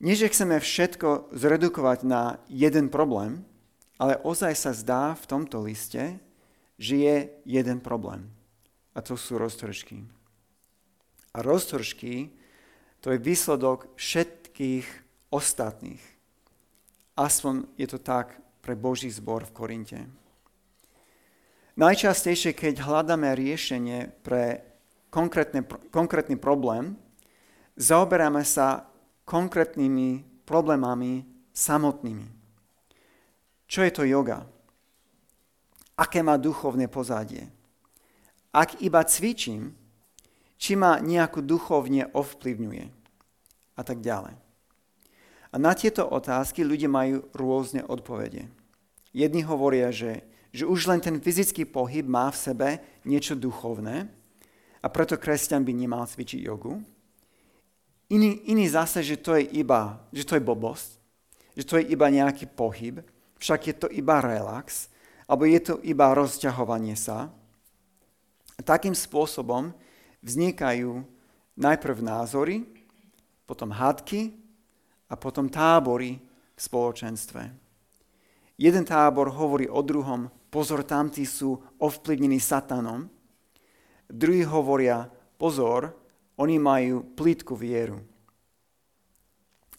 Nie, 0.02 0.16
že 0.18 0.28
chceme 0.28 0.60
všetko 0.60 1.32
zredukovať 1.32 2.00
na 2.04 2.42
jeden 2.52 2.92
problém, 2.92 3.46
ale 3.96 4.20
ozaj 4.20 4.54
sa 4.58 4.72
zdá 4.76 5.16
v 5.16 5.26
tomto 5.30 5.64
liste, 5.64 6.20
že 6.76 6.96
je 7.00 7.18
jeden 7.48 7.80
problém. 7.80 8.28
A 8.92 9.00
to 9.00 9.16
sú 9.16 9.40
roztržky. 9.40 10.04
A 11.32 11.44
roztržky 11.44 12.32
to 13.00 13.14
je 13.14 13.20
výsledok 13.22 13.88
všetkých 13.96 14.88
ostatných. 15.30 16.04
Aspoň 17.16 17.70
je 17.80 17.88
to 17.88 18.00
tak 18.00 18.36
pre 18.60 18.76
Boží 18.76 19.08
zbor 19.08 19.48
v 19.48 19.56
Korinte. 19.56 20.00
Najčastejšie, 21.76 22.56
keď 22.56 22.88
hľadáme 22.88 23.36
riešenie 23.36 24.08
pre 24.24 24.64
konkrétny 25.92 26.40
problém, 26.40 26.96
zaoberáme 27.76 28.48
sa 28.48 28.88
konkrétnymi 29.28 30.24
problémami 30.48 31.28
samotnými. 31.52 32.32
Čo 33.68 33.84
je 33.84 33.92
to 33.92 34.08
yoga? 34.08 34.48
Aké 36.00 36.24
má 36.24 36.40
duchovné 36.40 36.88
pozadie? 36.88 37.52
Ak 38.56 38.80
iba 38.80 39.04
cvičím, 39.04 39.76
či 40.56 40.80
ma 40.80 41.04
nejako 41.04 41.44
duchovne 41.44 42.08
ovplyvňuje? 42.16 42.86
A 43.76 43.82
tak 43.84 44.00
ďalej. 44.00 44.36
A 45.52 45.56
na 45.60 45.76
tieto 45.76 46.08
otázky 46.08 46.64
ľudia 46.64 46.88
majú 46.88 47.28
rôzne 47.36 47.84
odpovede. 47.84 48.48
Jedni 49.12 49.44
hovoria, 49.44 49.92
že, 49.92 50.24
že 50.56 50.64
už 50.64 50.88
len 50.88 51.04
ten 51.04 51.20
fyzický 51.20 51.68
pohyb 51.68 52.08
má 52.08 52.32
v 52.32 52.40
sebe 52.40 52.68
niečo 53.04 53.36
duchovné 53.36 54.08
a 54.80 54.88
preto 54.88 55.20
kresťan 55.20 55.68
by 55.68 55.76
nemal 55.76 56.08
cvičiť 56.08 56.48
jogu. 56.48 56.80
Iný, 58.08 58.48
iný 58.48 58.72
zase, 58.72 59.04
že 59.04 59.20
to 59.20 59.36
je 59.36 59.44
iba, 59.60 60.00
že 60.16 60.24
to 60.24 60.40
je 60.40 60.48
blbosť, 60.48 60.90
že 61.60 61.68
to 61.68 61.76
je 61.76 61.92
iba 61.92 62.08
nejaký 62.08 62.48
pohyb, 62.48 63.04
však 63.36 63.60
je 63.68 63.76
to 63.76 63.88
iba 63.92 64.24
relax, 64.24 64.88
alebo 65.28 65.44
je 65.44 65.60
to 65.60 65.76
iba 65.84 66.16
rozťahovanie 66.16 66.96
sa. 66.96 67.28
Takým 68.64 68.96
spôsobom 68.96 69.76
vznikajú 70.24 71.04
najprv 71.60 71.98
názory, 72.00 72.64
potom 73.44 73.76
hádky 73.76 74.32
a 75.12 75.20
potom 75.20 75.52
tábory 75.52 76.18
v 76.56 76.60
spoločenstve. 76.62 77.42
Jeden 78.56 78.88
tábor 78.88 79.36
hovorí 79.36 79.68
o 79.68 79.84
druhom 79.84 80.32
pozor, 80.56 80.88
tamtí 80.88 81.28
sú 81.28 81.60
ovplyvnení 81.84 82.40
satanom. 82.40 83.12
Druhí 84.08 84.48
hovoria, 84.48 85.12
pozor, 85.36 85.92
oni 86.40 86.56
majú 86.56 87.04
plítku 87.12 87.60
vieru. 87.60 88.00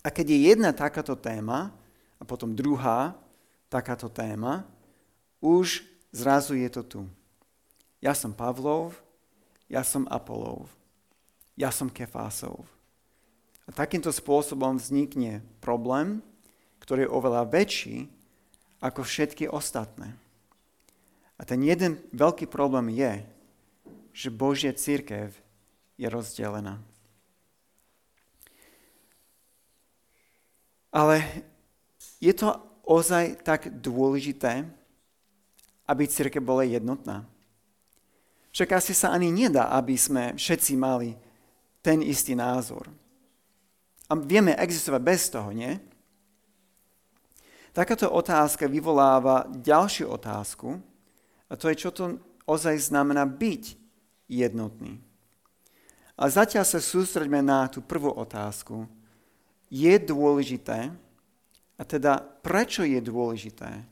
A 0.05 0.13
keď 0.13 0.37
je 0.37 0.39
jedna 0.53 0.77
takáto 0.77 1.17
téma, 1.17 1.73
a 2.21 2.23
potom 2.29 2.53
druhá 2.53 3.17
takáto 3.73 4.13
téma, 4.13 4.69
už 5.41 5.81
zrazu 6.13 6.61
je 6.61 6.69
to 6.69 6.83
tu. 6.85 7.01
Ja 8.05 8.13
som 8.13 8.37
Pavlov, 8.37 8.93
ja 9.73 9.81
som 9.81 10.05
Apolov, 10.13 10.69
ja 11.57 11.73
som 11.73 11.89
Kefásov. 11.89 12.69
A 13.65 13.73
takýmto 13.73 14.13
spôsobom 14.13 14.77
vznikne 14.77 15.41
problém, 15.65 16.21
ktorý 16.85 17.09
je 17.09 17.15
oveľa 17.17 17.43
väčší 17.49 18.07
ako 18.79 19.03
všetky 19.03 19.49
ostatné. 19.51 20.15
A 21.37 21.45
ten 21.45 21.61
jeden 21.61 22.01
veľký 22.17 22.49
problém 22.49 22.89
je, 22.97 23.13
že 24.17 24.33
Božia 24.33 24.73
církev 24.73 25.37
je 26.01 26.09
rozdelená. 26.09 26.81
Ale 30.89 31.21
je 32.25 32.33
to 32.33 32.57
ozaj 32.89 33.45
tak 33.45 33.69
dôležité, 33.69 34.65
aby 35.85 36.09
církev 36.09 36.41
bola 36.41 36.65
jednotná. 36.65 37.29
Však 38.57 38.73
asi 38.73 38.97
sa 38.97 39.13
ani 39.13 39.29
nedá, 39.29 39.69
aby 39.77 39.93
sme 40.01 40.33
všetci 40.33 40.73
mali 40.81 41.13
ten 41.85 42.01
istý 42.01 42.33
názor. 42.33 42.89
A 44.09 44.17
vieme 44.17 44.57
existovať 44.57 45.03
bez 45.05 45.29
toho, 45.29 45.53
nie? 45.53 45.77
Takáto 47.77 48.09
otázka 48.09 48.65
vyvoláva 48.65 49.45
ďalšiu 49.53 50.09
otázku, 50.09 50.81
a 51.47 51.55
to 51.55 51.71
je, 51.71 51.77
čo 51.79 51.91
to 51.95 52.19
ozaj 52.47 52.79
znamená 52.79 53.27
byť 53.27 53.79
jednotný. 54.27 54.99
A 56.17 56.33
zatiaľ 56.33 56.65
sa 56.65 56.81
sústreďme 56.81 57.45
na 57.45 57.69
tú 57.69 57.85
prvú 57.85 58.09
otázku. 58.09 58.89
Je 59.69 59.93
dôležité, 60.01 60.89
a 61.77 61.83
teda 61.85 62.25
prečo 62.41 62.87
je 62.87 62.99
dôležité, 63.05 63.85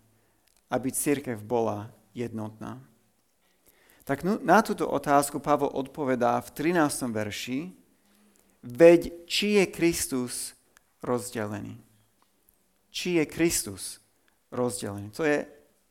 aby 0.73 0.89
církev 0.89 1.37
bola 1.45 1.93
jednotná? 2.17 2.81
Tak 4.09 4.25
na 4.25 4.61
túto 4.65 4.89
otázku 4.89 5.41
Pavol 5.41 5.73
odpovedá 5.73 6.41
v 6.41 6.49
13. 6.53 7.13
verši, 7.13 7.73
veď 8.65 9.29
či 9.29 9.61
je 9.61 9.65
Kristus 9.69 10.57
rozdelený. 11.05 11.77
Či 12.89 13.21
je 13.21 13.25
Kristus 13.29 14.01
rozdelený. 14.49 15.13
To 15.13 15.25
je 15.25 15.45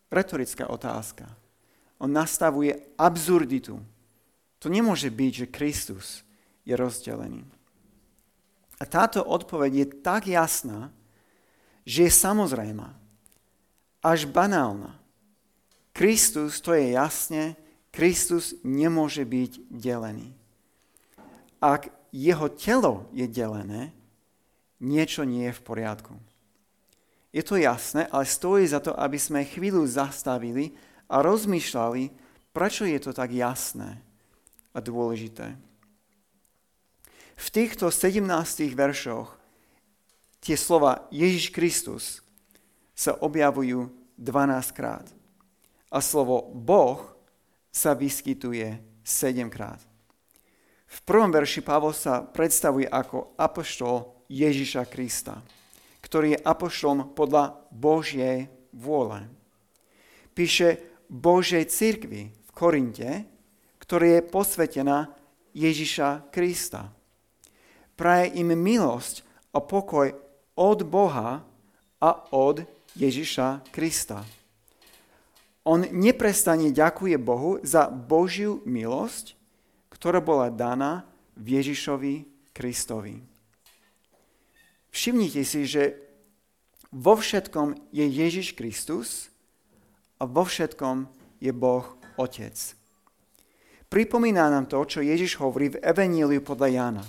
retorická 0.10 0.70
otázka. 0.70 1.42
On 2.03 2.12
nastavuje 2.12 2.75
absurditu. 3.00 3.79
To 4.60 4.67
nemôže 4.67 5.07
byť, 5.07 5.31
že 5.31 5.48
Kristus 5.48 6.27
je 6.67 6.75
rozdelený. 6.75 7.48
A 8.75 8.83
táto 8.83 9.24
odpoveď 9.24 9.72
je 9.72 9.88
tak 10.03 10.27
jasná, 10.27 10.91
že 11.88 12.07
je 12.07 12.12
samozrejmá, 12.12 12.91
až 14.03 14.27
banálna. 14.27 15.00
Kristus, 15.95 16.60
to 16.60 16.75
je 16.75 16.91
jasne, 16.91 17.55
Kristus 17.93 18.51
nemôže 18.67 19.24
byť 19.24 19.72
delený. 19.72 20.36
Ak 21.63 21.88
jeho 22.12 22.51
telo 22.51 23.07
je 23.15 23.24
delené, 23.31 23.95
niečo 24.83 25.24
nie 25.24 25.48
je 25.48 25.55
v 25.55 25.63
poriadku. 25.63 26.13
Je 27.31 27.39
to 27.48 27.55
jasné, 27.55 28.12
ale 28.12 28.27
stojí 28.27 28.67
za 28.67 28.83
to, 28.83 28.91
aby 28.91 29.15
sme 29.15 29.48
chvíľu 29.48 29.88
zastavili 29.88 30.75
a 31.13 31.22
rozmýšľali, 31.22 32.10
prečo 32.50 32.89
je 32.89 32.98
to 32.98 33.13
tak 33.13 33.29
jasné 33.29 34.01
a 34.74 34.82
dôležité. 34.82 35.53
V 37.38 37.48
týchto 37.53 37.93
17 37.93 38.26
veršoch 38.73 39.38
tie 40.41 40.58
slova 40.58 41.06
Ježiš 41.13 41.54
Kristus 41.54 42.26
sa 42.97 43.13
objavujú 43.13 43.93
12 44.17 44.73
krát. 44.73 45.06
A 45.93 46.02
slovo 46.02 46.49
Boh 46.49 47.13
sa 47.69 47.93
vyskytuje 47.93 48.82
sedemkrát. 49.06 49.82
V 50.89 50.97
prvom 51.06 51.30
verši 51.34 51.62
Pavol 51.65 51.93
sa 51.93 52.21
predstavuje 52.21 52.86
ako 52.86 53.34
apoštol 53.38 54.26
Ježiša 54.30 54.86
Krista, 54.89 55.41
ktorý 56.06 56.38
je 56.38 56.43
apoštolom 56.45 57.13
podľa 57.17 57.65
Božej 57.73 58.49
vôle. 58.73 59.26
Píše 60.34 60.92
Božej 61.13 61.69
cirkvi 61.69 62.34
v 62.34 62.49
Korinte, 62.58 63.30
ktorá 63.78 64.17
je 64.17 64.26
posvetená 64.26 65.13
Ježiša 65.54 66.34
Krista. 66.34 66.89
Praje 67.93 68.34
im 68.41 68.58
milosť 68.58 69.21
a 69.54 69.62
pokoj 69.62 70.10
od 70.58 70.80
Boha 70.82 71.45
a 72.02 72.10
od 72.34 72.65
Ježiša 72.97 73.69
Krista 73.69 74.26
on 75.63 75.88
neprestane 75.95 76.76
ďakuje 76.76 77.15
Bohu 77.15 77.60
za 77.63 77.88
Božiu 77.88 78.60
milosť, 78.67 79.39
ktorá 79.88 80.19
bola 80.19 80.52
daná 80.52 81.08
v 81.39 81.60
Ježišovi 81.60 82.13
Kristovi. 82.52 83.23
Všimnite 84.91 85.41
si, 85.47 85.65
že 85.65 85.97
vo 86.93 87.17
všetkom 87.17 87.89
je 87.95 88.06
Ježiš 88.06 88.54
Kristus 88.54 89.33
a 90.23 90.29
vo 90.29 90.47
všetkom 90.47 91.03
je 91.43 91.51
Boh 91.51 91.83
Otec. 92.15 92.55
Pripomína 93.91 94.47
nám 94.47 94.71
to, 94.71 94.79
čo 94.88 95.03
Ježiš 95.03 95.36
hovorí 95.43 95.75
v 95.75 95.83
Evaníliu 95.83 96.39
podľa 96.39 96.69
Jána. 96.71 97.03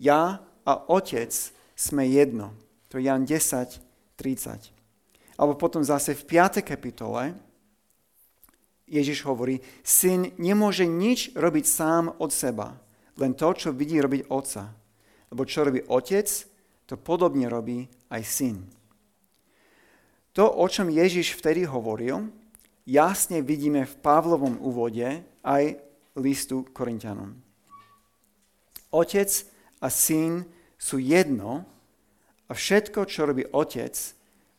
Ja 0.00 0.40
a 0.64 0.72
Otec 0.88 1.28
sme 1.76 2.08
jedno. 2.08 2.56
To 2.88 2.96
je 2.96 3.12
Jan 3.12 3.28
10, 3.28 4.16
30. 4.16 4.72
Alebo 5.36 5.60
potom 5.60 5.84
zase 5.84 6.16
v 6.16 6.24
5. 6.24 6.64
kapitole 6.64 7.36
Ježiš 8.88 9.28
hovorí, 9.28 9.60
syn 9.84 10.32
nemôže 10.40 10.88
nič 10.88 11.36
robiť 11.36 11.64
sám 11.68 12.16
od 12.16 12.32
seba, 12.32 12.80
len 13.20 13.36
to, 13.36 13.52
čo 13.52 13.76
vidí 13.76 14.00
robiť 14.00 14.32
otca. 14.32 14.72
Lebo 15.28 15.44
čo 15.44 15.68
robí 15.68 15.84
otec, 15.84 16.24
to 16.88 16.96
podobne 16.96 17.52
robí 17.52 17.84
aj 18.08 18.24
syn. 18.24 18.77
To, 20.36 20.44
o 20.48 20.66
čom 20.68 20.92
Ježiš 20.92 21.38
vtedy 21.38 21.64
hovoril, 21.64 22.28
jasne 22.84 23.40
vidíme 23.40 23.84
v 23.84 23.94
Pavlovom 24.00 24.60
úvode 24.60 25.24
aj 25.44 25.62
listu 26.18 26.66
Korintianom. 26.72 27.36
Otec 28.92 29.30
a 29.80 29.88
syn 29.92 30.48
sú 30.80 30.96
jedno 30.98 31.68
a 32.48 32.52
všetko, 32.56 33.04
čo 33.04 33.28
robí 33.28 33.44
otec, 33.44 33.92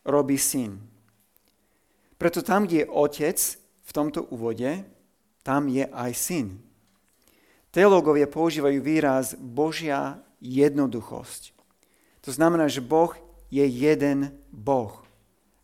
robí 0.06 0.38
syn. 0.38 0.78
Preto 2.20 2.44
tam, 2.44 2.68
kde 2.68 2.86
je 2.86 2.92
otec, 2.92 3.40
v 3.90 3.92
tomto 3.92 4.22
úvode, 4.30 4.86
tam 5.42 5.66
je 5.66 5.82
aj 5.90 6.12
syn. 6.14 6.62
Teológovia 7.74 8.30
používajú 8.30 8.78
výraz 8.86 9.34
Božia 9.34 10.22
jednoduchosť. 10.38 11.58
To 12.22 12.30
znamená, 12.30 12.70
že 12.70 12.86
Boh 12.86 13.18
je 13.50 13.66
jeden 13.66 14.30
Boh, 14.54 15.02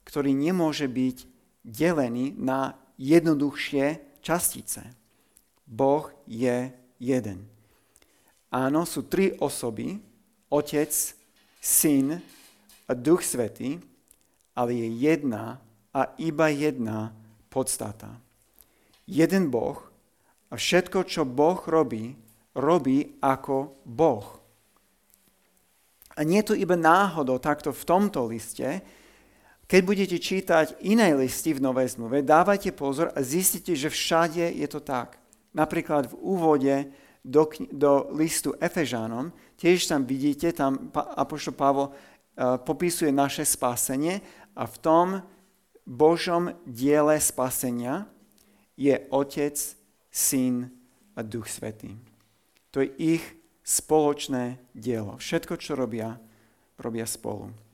ktorý 0.06 0.32
nemôže 0.32 0.88
byť 0.88 1.18
delený 1.65 2.38
na 2.38 2.78
jednoduchšie 2.96 4.22
častice. 4.22 4.86
Boh 5.65 6.13
je 6.30 6.70
jeden. 7.02 7.50
Áno, 8.54 8.88
sú 8.88 9.04
tri 9.10 9.36
osoby, 9.41 10.00
Otec, 10.48 10.94
Syn 11.60 12.22
a 12.88 12.91
Duch 12.94 13.26
Svetý, 13.26 13.82
ale 14.56 14.72
je 14.78 14.88
jedna 14.88 15.60
a 15.91 16.13
iba 16.22 16.48
jedna 16.54 17.12
podstata. 17.52 18.15
Jeden 19.10 19.52
Boh 19.52 19.82
a 20.50 20.56
všetko, 20.56 21.04
čo 21.04 21.28
Boh 21.28 21.60
robí, 21.68 22.15
robí 22.56 23.20
ako 23.20 23.76
Boh. 23.84 24.39
A 26.15 26.24
nie 26.24 26.39
je 26.39 26.54
to 26.54 26.56
iba 26.56 26.80
náhodou 26.80 27.44
takto 27.44 27.76
v 27.76 27.84
tomto 27.84 28.24
liste. 28.32 28.80
Keď 29.65 29.82
budete 29.82 30.17
čítať 30.21 30.78
iné 30.86 31.17
listy 31.17 31.49
v 31.58 31.63
Novej 31.65 31.97
zmluve, 31.97 32.21
dávajte 32.21 32.69
pozor 32.69 33.10
a 33.17 33.19
zistite, 33.25 33.73
že 33.73 33.89
všade 33.89 34.54
je 34.54 34.67
to 34.69 34.78
tak. 34.78 35.17
Napríklad 35.58 36.13
v 36.13 36.15
úvode 36.21 36.75
do, 37.25 37.49
do 37.73 38.13
listu 38.13 38.54
Efežánom, 38.62 39.34
tiež 39.58 39.89
tam 39.89 40.06
vidíte, 40.06 40.54
tam 40.54 40.93
Apoštol 40.93 41.58
Pavol 41.58 41.89
uh, 41.89 42.62
popisuje 42.62 43.10
naše 43.10 43.41
spásenie 43.41 44.21
a 44.54 44.69
v 44.69 44.75
tom 44.78 45.08
Božom 45.82 46.54
diele 46.69 47.17
spasenia 47.17 48.06
je 48.78 48.93
Otec, 49.10 49.58
Syn 50.13 50.69
a 51.17 51.25
Duch 51.25 51.49
Svetý. 51.49 51.97
To 52.69 52.86
je 52.86 53.17
ich 53.17 53.25
spoločné 53.65 54.62
dielo. 54.78 55.17
Všetko, 55.17 55.58
čo 55.58 55.73
robia, 55.73 56.21
robia 56.78 57.10
spolu. 57.10 57.64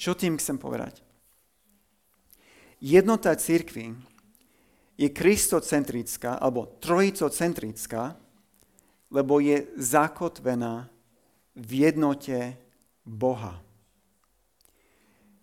Čo 0.00 0.16
tým 0.16 0.40
chcem 0.40 0.56
povedať? 0.56 1.04
Jednota 2.80 3.36
církvy 3.36 3.92
je 4.96 5.08
kristocentrická 5.12 6.40
alebo 6.40 6.72
trojicocentrická, 6.80 8.16
lebo 9.12 9.44
je 9.44 9.68
zakotvená 9.76 10.88
v 11.52 11.70
jednote 11.84 12.56
Boha. 13.04 13.60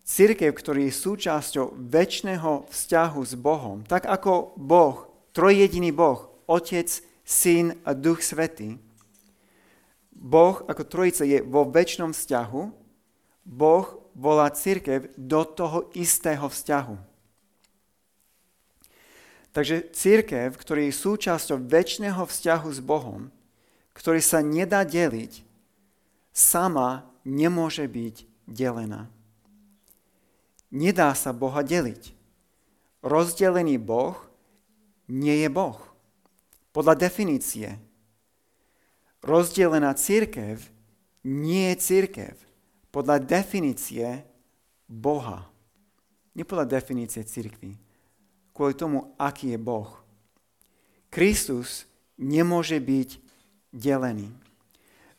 Církev, 0.02 0.50
ktorý 0.50 0.90
je 0.90 1.02
súčasťou 1.06 1.78
väčšného 1.78 2.66
vzťahu 2.74 3.22
s 3.22 3.34
Bohom, 3.38 3.86
tak 3.86 4.10
ako 4.10 4.58
Boh, 4.58 5.06
trojjediný 5.38 5.94
Boh, 5.94 6.34
Otec, 6.50 6.90
Syn 7.22 7.78
a 7.86 7.94
Duch 7.94 8.26
Svetý, 8.26 8.82
Boh 10.18 10.66
ako 10.66 10.82
trojica 10.88 11.22
je 11.28 11.46
vo 11.46 11.68
väčšnom 11.70 12.16
vzťahu, 12.16 12.62
Boh 13.46 14.07
volá 14.18 14.50
církev 14.50 15.14
do 15.14 15.46
toho 15.46 15.94
istého 15.94 16.50
vzťahu. 16.50 16.98
Takže 19.54 19.94
církev, 19.94 20.58
ktorý 20.58 20.90
je 20.90 21.02
súčasťou 21.02 21.62
väčšného 21.62 22.26
vzťahu 22.26 22.70
s 22.74 22.82
Bohom, 22.82 23.30
ktorý 23.94 24.22
sa 24.22 24.42
nedá 24.42 24.82
deliť, 24.82 25.46
sama 26.34 27.06
nemôže 27.26 27.86
byť 27.86 28.26
delená. 28.46 29.10
Nedá 30.70 31.14
sa 31.14 31.34
Boha 31.34 31.66
deliť. 31.66 32.14
Rozdelený 33.02 33.82
Boh 33.82 34.18
nie 35.10 35.42
je 35.42 35.50
Boh. 35.50 35.80
Podľa 36.76 37.10
definície. 37.10 37.82
Rozdelená 39.24 39.98
církev 39.98 40.62
nie 41.26 41.74
je 41.74 41.82
církev. 41.82 42.47
Podľa 42.98 43.22
definície 43.22 44.26
Boha. 44.90 45.46
Nie 46.34 46.42
podľa 46.42 46.82
definície 46.82 47.22
církvy. 47.22 47.78
Kvôli 48.50 48.74
tomu, 48.74 49.14
aký 49.22 49.54
je 49.54 49.60
Boh. 49.62 50.02
Kristus 51.14 51.86
nemôže 52.18 52.82
byť 52.82 53.22
delený. 53.70 54.34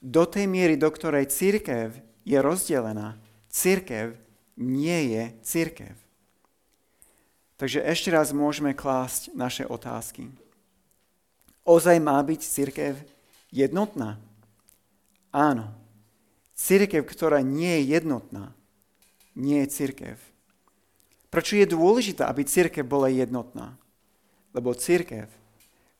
Do 0.03 0.27
tej 0.27 0.51
miery, 0.51 0.75
do 0.75 0.91
ktorej 0.91 1.31
církev 1.31 1.95
je 2.27 2.39
rozdelená, 2.43 3.15
církev 3.47 4.19
nie 4.59 5.15
je 5.15 5.23
církev. 5.47 5.95
Takže 7.63 7.87
ešte 7.87 8.11
raz 8.11 8.35
môžeme 8.35 8.75
klásť 8.75 9.31
naše 9.39 9.63
otázky. 9.63 10.27
Ozaj 11.63 12.03
má 12.03 12.19
byť 12.27 12.41
církev 12.43 12.99
jednotná? 13.55 14.19
Áno. 15.31 15.78
Církev, 16.59 17.07
ktorá 17.07 17.39
nie 17.39 17.79
je 17.79 17.95
jednotná, 17.95 18.51
nie 19.39 19.63
je 19.63 19.71
církev. 19.71 20.19
Prečo 21.31 21.55
je 21.55 21.71
dôležité, 21.71 22.27
aby 22.27 22.43
církev 22.43 22.83
bola 22.83 23.07
jednotná? 23.07 23.79
Lebo 24.51 24.75
církev, 24.75 25.31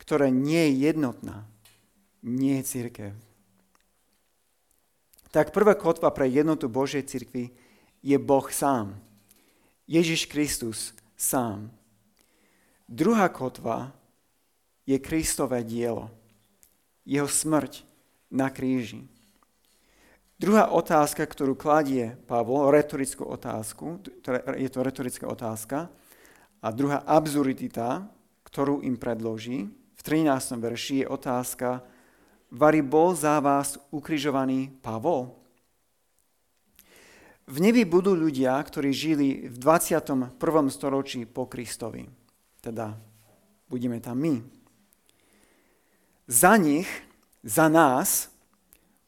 ktorá 0.03 0.27
nie 0.35 0.67
je 0.75 0.91
jednotná, 0.91 1.47
nie 2.27 2.59
je 2.59 2.65
církev. 2.67 3.13
Tak 5.31 5.55
prvá 5.55 5.79
kotva 5.79 6.11
pre 6.11 6.27
jednotu 6.27 6.67
Božej 6.67 7.07
církvy 7.07 7.55
je 8.03 8.17
Boh 8.19 8.49
sám. 8.51 8.99
Ježiš 9.87 10.27
Kristus 10.27 10.91
sám. 11.15 11.71
Druhá 12.91 13.31
kotva 13.31 13.95
je 14.89 14.99
Kristové 14.99 15.63
dielo. 15.63 16.11
Jeho 17.05 17.29
smrť 17.29 17.85
na 18.33 18.51
kríži. 18.51 19.05
Druhá 20.39 20.71
otázka, 20.71 21.27
ktorú 21.27 21.59
kladie 21.59 22.15
Pavol, 22.31 22.71
retorickú 22.71 23.27
otázku, 23.27 23.99
je 24.55 24.71
to 24.71 24.87
retorická 24.87 25.27
otázka, 25.27 25.91
a 26.63 26.71
druhá 26.71 27.03
absurdita, 27.03 28.07
ktorú 28.47 28.87
im 28.87 28.95
predloží, 28.95 29.67
v 29.69 30.01
13. 30.07 30.63
verši 30.63 31.03
je 31.03 31.07
otázka, 31.11 31.83
Vary 32.55 32.87
bol 32.87 33.19
za 33.19 33.43
vás 33.43 33.83
ukrižovaný 33.91 34.73
Pavol? 34.79 35.35
V 37.51 37.59
nebi 37.59 37.83
budú 37.83 38.15
ľudia, 38.15 38.57
ktorí 38.63 38.95
žili 38.95 39.29
v 39.51 39.57
21. 39.59 40.39
storočí 40.71 41.27
po 41.27 41.51
Kristovi. 41.51 42.07
Teda 42.63 42.95
budeme 43.67 43.99
tam 43.99 44.23
my. 44.23 44.39
Za 46.31 46.55
nich, 46.57 46.89
za 47.43 47.67
nás, 47.67 48.31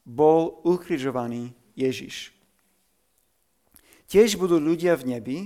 bol 0.04 0.60
ukrižovaný 0.64 1.52
Ježiš. 1.76 2.34
Tiež 4.10 4.34
budú 4.34 4.58
ľudia 4.58 4.98
v 4.98 5.16
nebi, 5.16 5.38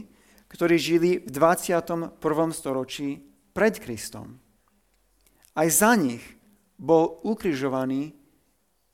ktorí 0.49 0.79
žili 0.81 1.11
v 1.21 1.29
21. 1.29 2.17
storočí 2.55 3.21
pred 3.53 3.77
Kristom. 3.77 4.41
Aj 5.53 5.69
za 5.69 5.93
nich 5.95 6.23
bol 6.81 7.21
ukrižovaný 7.23 8.15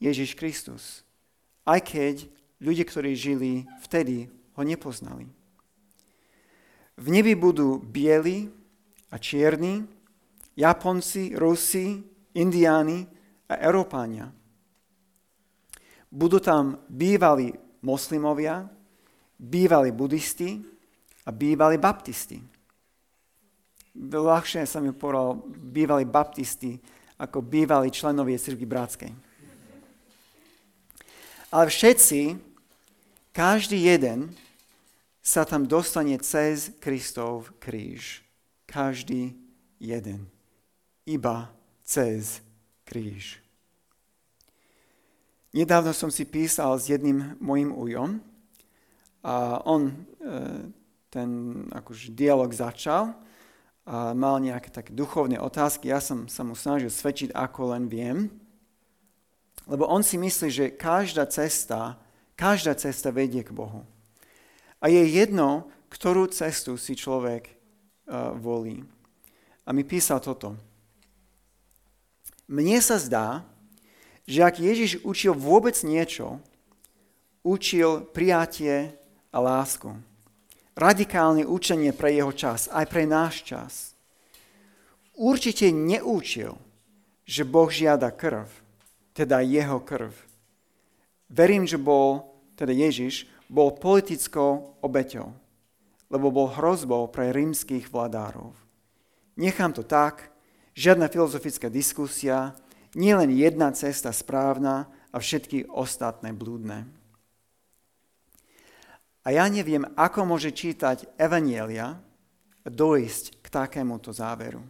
Ježiš 0.01 0.35
Kristus. 0.35 1.07
Aj 1.64 1.79
keď 1.79 2.27
ľudia, 2.61 2.85
ktorí 2.85 3.12
žili 3.14 3.68
vtedy, 3.85 4.29
ho 4.57 4.62
nepoznali. 4.64 5.29
V 7.01 7.07
nebi 7.09 7.33
budú 7.33 7.81
bieli 7.81 8.53
a 9.09 9.16
čierni, 9.16 9.88
Japonci, 10.53 11.33
Rusi, 11.33 12.05
Indiáni 12.37 13.09
a 13.49 13.57
Európania. 13.64 14.29
Budú 16.11 16.42
tam 16.42 16.83
bývali 16.90 17.55
moslimovia, 17.87 18.66
bývali 19.38 19.94
buddhisti 19.94 20.59
a 21.25 21.31
bývali 21.31 21.79
baptisti. 21.79 22.42
Ľahšie 23.94 24.66
sa 24.66 24.83
mi 24.83 24.90
povedal 24.90 25.38
bývali 25.46 26.03
baptisti 26.03 26.75
ako 27.20 27.44
bývali 27.44 27.94
členovie 27.94 28.35
cirkvi 28.35 28.66
bratskej. 28.66 29.12
Ale 31.51 31.66
všetci 31.66 32.38
každý 33.35 33.90
jeden 33.90 34.35
sa 35.20 35.46
tam 35.46 35.66
dostane 35.66 36.18
cez 36.18 36.75
Kristov 36.83 37.51
kríž. 37.62 38.23
Každý 38.66 39.35
jeden. 39.79 40.31
Iba 41.07 41.51
cez 41.83 42.42
kríž. 42.87 43.42
Nedávno 45.50 45.90
som 45.90 46.10
si 46.12 46.22
písal 46.26 46.78
s 46.78 46.86
jedným 46.86 47.34
mojim 47.42 47.74
ujom 47.74 48.22
a 49.26 49.58
on 49.66 49.90
e, 49.90 49.94
ten 51.10 51.28
akože 51.74 52.14
dialog 52.14 52.54
začal 52.54 53.18
a 53.82 54.14
mal 54.14 54.38
nejaké 54.38 54.70
také 54.70 54.94
duchovné 54.94 55.42
otázky. 55.42 55.90
Ja 55.90 55.98
som 55.98 56.30
sa 56.30 56.46
mu 56.46 56.54
snažil 56.54 56.88
svedčiť, 56.88 57.34
ako 57.34 57.74
len 57.74 57.90
viem. 57.90 58.30
Lebo 59.66 59.90
on 59.90 60.06
si 60.06 60.14
myslí, 60.14 60.48
že 60.48 60.74
každá 60.78 61.26
cesta 61.26 61.98
Každá 62.40 62.72
cesta 62.72 63.12
vedie 63.12 63.44
k 63.44 63.52
Bohu. 63.52 63.84
A 64.80 64.88
je 64.88 65.04
jedno, 65.12 65.68
ktorú 65.92 66.24
cestu 66.32 66.80
si 66.80 66.96
človek 66.96 67.52
uh, 67.52 68.32
volí. 68.32 68.80
A 69.68 69.76
mi 69.76 69.84
písal 69.84 70.24
toto. 70.24 70.56
Mne 72.48 72.80
sa 72.80 72.96
zdá, 72.96 73.44
že 74.30 74.46
ak 74.46 74.62
Ježiš 74.62 75.02
učil 75.02 75.34
vôbec 75.34 75.74
niečo, 75.82 76.38
učil 77.42 78.06
prijatie 78.14 78.94
a 79.34 79.42
lásku. 79.42 79.90
Radikálne 80.78 81.42
učenie 81.42 81.90
pre 81.90 82.14
jeho 82.14 82.30
čas, 82.30 82.70
aj 82.70 82.86
pre 82.86 83.10
náš 83.10 83.42
čas. 83.42 83.72
Určite 85.18 85.74
neúčil, 85.74 86.54
že 87.26 87.42
Boh 87.42 87.66
žiada 87.66 88.14
krv, 88.14 88.46
teda 89.18 89.42
jeho 89.42 89.82
krv. 89.82 90.14
Verím, 91.26 91.66
že 91.66 91.76
bol 91.76 92.30
teda 92.54 92.70
Ježiš, 92.70 93.26
bol 93.50 93.74
politickou 93.74 94.78
obeťou, 94.78 95.34
lebo 96.06 96.30
bol 96.30 96.54
hrozbou 96.54 97.10
pre 97.10 97.34
rímskych 97.34 97.90
vladárov. 97.90 98.54
Nechám 99.34 99.74
to 99.74 99.82
tak, 99.82 100.30
žiadna 100.78 101.10
filozofická 101.10 101.66
diskusia, 101.66 102.54
nie 102.94 103.14
len 103.14 103.31
jedna 103.31 103.70
cesta 103.74 104.11
správna 104.11 104.90
a 105.11 105.16
všetky 105.18 105.70
ostatné 105.70 106.35
blúdne. 106.35 106.87
A 109.20 109.29
ja 109.37 109.44
neviem, 109.53 109.85
ako 109.94 110.24
môže 110.24 110.50
čítať 110.50 111.07
Evanielia 111.20 112.00
dojsť 112.64 113.44
k 113.44 113.46
takémuto 113.53 114.11
záveru. 114.14 114.64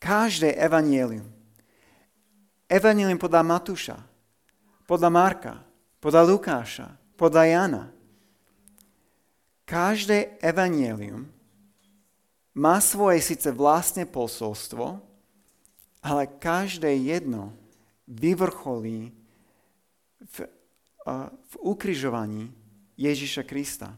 Každé 0.00 0.56
Evanielium, 0.56 1.28
Evanielium 2.66 3.20
podľa 3.20 3.42
Matúša, 3.44 3.98
podľa 4.88 5.10
Marka, 5.12 5.54
podľa 6.00 6.22
Lukáša, 6.26 6.88
podľa 7.20 7.44
Jana. 7.46 7.84
Každé 9.62 10.42
evanielium 10.42 11.30
má 12.52 12.76
svoje 12.82 13.22
síce 13.24 13.48
vlastné 13.48 14.04
posolstvo, 14.10 15.00
ale 16.02 16.26
každé 16.26 16.90
jedno 16.98 17.54
vyvrcholí 18.10 19.14
v, 20.20 20.36
v 21.22 21.54
ukrižovaní 21.62 22.50
Ježiša 22.98 23.46
Krista. 23.46 23.94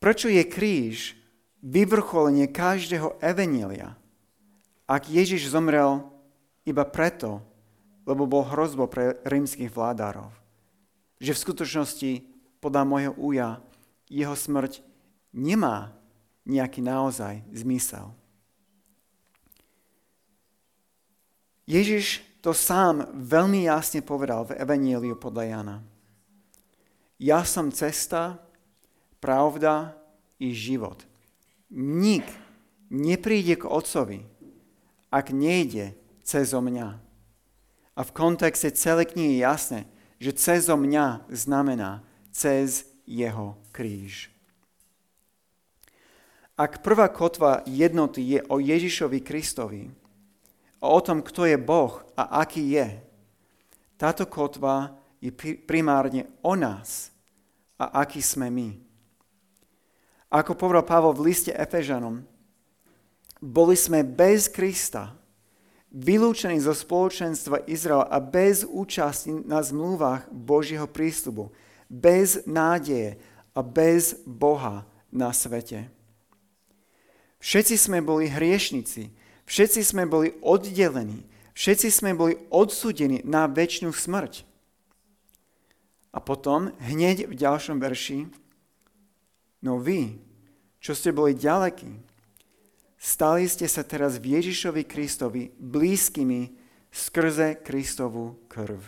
Prečo 0.00 0.32
je 0.32 0.40
kríž 0.48 1.12
vyvrcholenie 1.60 2.48
každého 2.48 3.20
evenielia? 3.20 3.94
Ak 4.88 5.12
Ježiš 5.12 5.52
zomrel 5.52 6.08
iba 6.64 6.88
preto, 6.88 7.44
lebo 8.08 8.24
bol 8.24 8.48
hrozbo 8.48 8.88
pre 8.88 9.20
rímskych 9.28 9.70
vládárov. 9.70 10.32
Že 11.20 11.36
v 11.36 11.42
skutočnosti, 11.46 12.10
podľa 12.58 12.82
môjho 12.88 13.12
úja, 13.20 13.48
jeho 14.08 14.32
smrť 14.34 14.80
nemá 15.30 15.94
nejaký 16.48 16.80
naozaj 16.80 17.44
zmysel. 17.52 18.10
Ježiš 21.70 22.26
to 22.42 22.50
sám 22.50 23.06
veľmi 23.14 23.70
jasne 23.70 24.02
povedal 24.02 24.42
v 24.42 24.58
Evangeliu 24.58 25.14
podľa 25.14 25.44
Jana. 25.46 25.76
Ja 27.22 27.46
som 27.46 27.70
cesta, 27.70 28.42
pravda 29.22 29.94
i 30.42 30.50
život. 30.50 31.06
Nik 31.70 32.26
nepríde 32.90 33.54
k 33.54 33.70
Otcovi, 33.70 34.26
ak 35.14 35.30
nejde 35.30 35.94
cez 36.26 36.50
mňa. 36.50 36.98
A 37.94 38.00
v 38.02 38.14
kontexte 38.16 38.74
celej 38.74 39.14
knihy 39.14 39.38
je 39.38 39.46
jasné, 39.46 39.80
že 40.18 40.34
cez 40.34 40.66
mňa 40.66 41.30
znamená 41.30 42.02
cez 42.34 42.88
jeho 43.06 43.60
kríž. 43.70 44.32
Ak 46.58 46.82
prvá 46.82 47.06
kotva 47.12 47.62
jednoty 47.68 48.36
je 48.36 48.40
o 48.48 48.58
Ježišovi 48.58 49.20
Kristovi, 49.22 49.99
o 50.88 51.00
tom, 51.04 51.20
kto 51.20 51.44
je 51.44 51.60
Boh 51.60 52.00
a 52.16 52.40
aký 52.40 52.80
je, 52.80 52.88
táto 54.00 54.24
kotva 54.24 54.96
je 55.20 55.28
primárne 55.68 56.24
o 56.40 56.56
nás 56.56 57.12
a 57.76 58.00
aký 58.00 58.24
sme 58.24 58.48
my. 58.48 58.68
Ako 60.32 60.56
povedal 60.56 60.88
Pavol 60.88 61.12
v 61.12 61.28
liste 61.28 61.52
Efežanom, 61.52 62.24
boli 63.40 63.76
sme 63.76 64.04
bez 64.04 64.48
Krista, 64.48 65.12
vylúčení 65.90 66.60
zo 66.62 66.72
spoločenstva 66.72 67.66
Izraela 67.66 68.06
a 68.06 68.22
bez 68.22 68.62
účasti 68.62 69.44
na 69.44 69.60
zmluvách 69.60 70.30
Božieho 70.30 70.86
prísľubu, 70.86 71.50
bez 71.90 72.46
nádeje 72.46 73.18
a 73.52 73.60
bez 73.60 74.16
Boha 74.22 74.86
na 75.10 75.34
svete. 75.34 75.90
Všetci 77.42 77.74
sme 77.74 77.98
boli 78.04 78.30
hriešnici, 78.30 79.10
všetci 79.50 79.82
sme 79.82 80.06
boli 80.06 80.30
oddelení, 80.46 81.26
všetci 81.58 81.88
sme 81.90 82.14
boli 82.14 82.38
odsudení 82.54 83.26
na 83.26 83.50
väčšinu 83.50 83.90
smrť. 83.90 84.46
A 86.14 86.22
potom, 86.22 86.70
hneď 86.78 87.26
v 87.26 87.34
ďalšom 87.34 87.82
verši, 87.82 88.30
no 89.66 89.82
vy, 89.82 90.22
čo 90.78 90.94
ste 90.94 91.10
boli 91.10 91.34
ďalekí, 91.34 91.90
stali 92.94 93.50
ste 93.50 93.66
sa 93.66 93.82
teraz 93.82 94.22
v 94.22 94.38
Ježišovi 94.38 94.86
Kristovi 94.86 95.50
blízkymi 95.58 96.54
skrze 96.90 97.58
Kristovu 97.62 98.38
krv. 98.46 98.78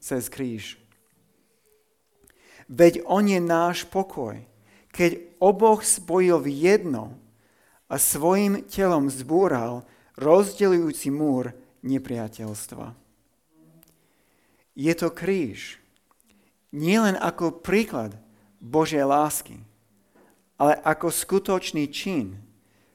Cez 0.00 0.30
kríž. 0.32 0.78
Veď 2.68 3.00
On 3.08 3.24
je 3.24 3.40
náš 3.40 3.88
pokoj, 3.88 4.36
keď 4.92 5.20
oboch 5.40 5.80
spojil 5.82 6.38
v 6.44 6.52
jedno 6.52 7.16
a 7.88 7.96
svojim 7.96 8.68
telom 8.68 9.08
zbúral 9.08 9.88
rozdeľujúci 10.20 11.08
múr 11.08 11.56
nepriateľstva. 11.80 12.92
Je 14.78 14.92
to 14.94 15.08
kríž, 15.10 15.80
nielen 16.70 17.16
ako 17.18 17.64
príklad 17.64 18.14
Božej 18.60 19.02
lásky, 19.02 19.56
ale 20.60 20.76
ako 20.84 21.08
skutočný 21.08 21.88
čin, 21.88 22.38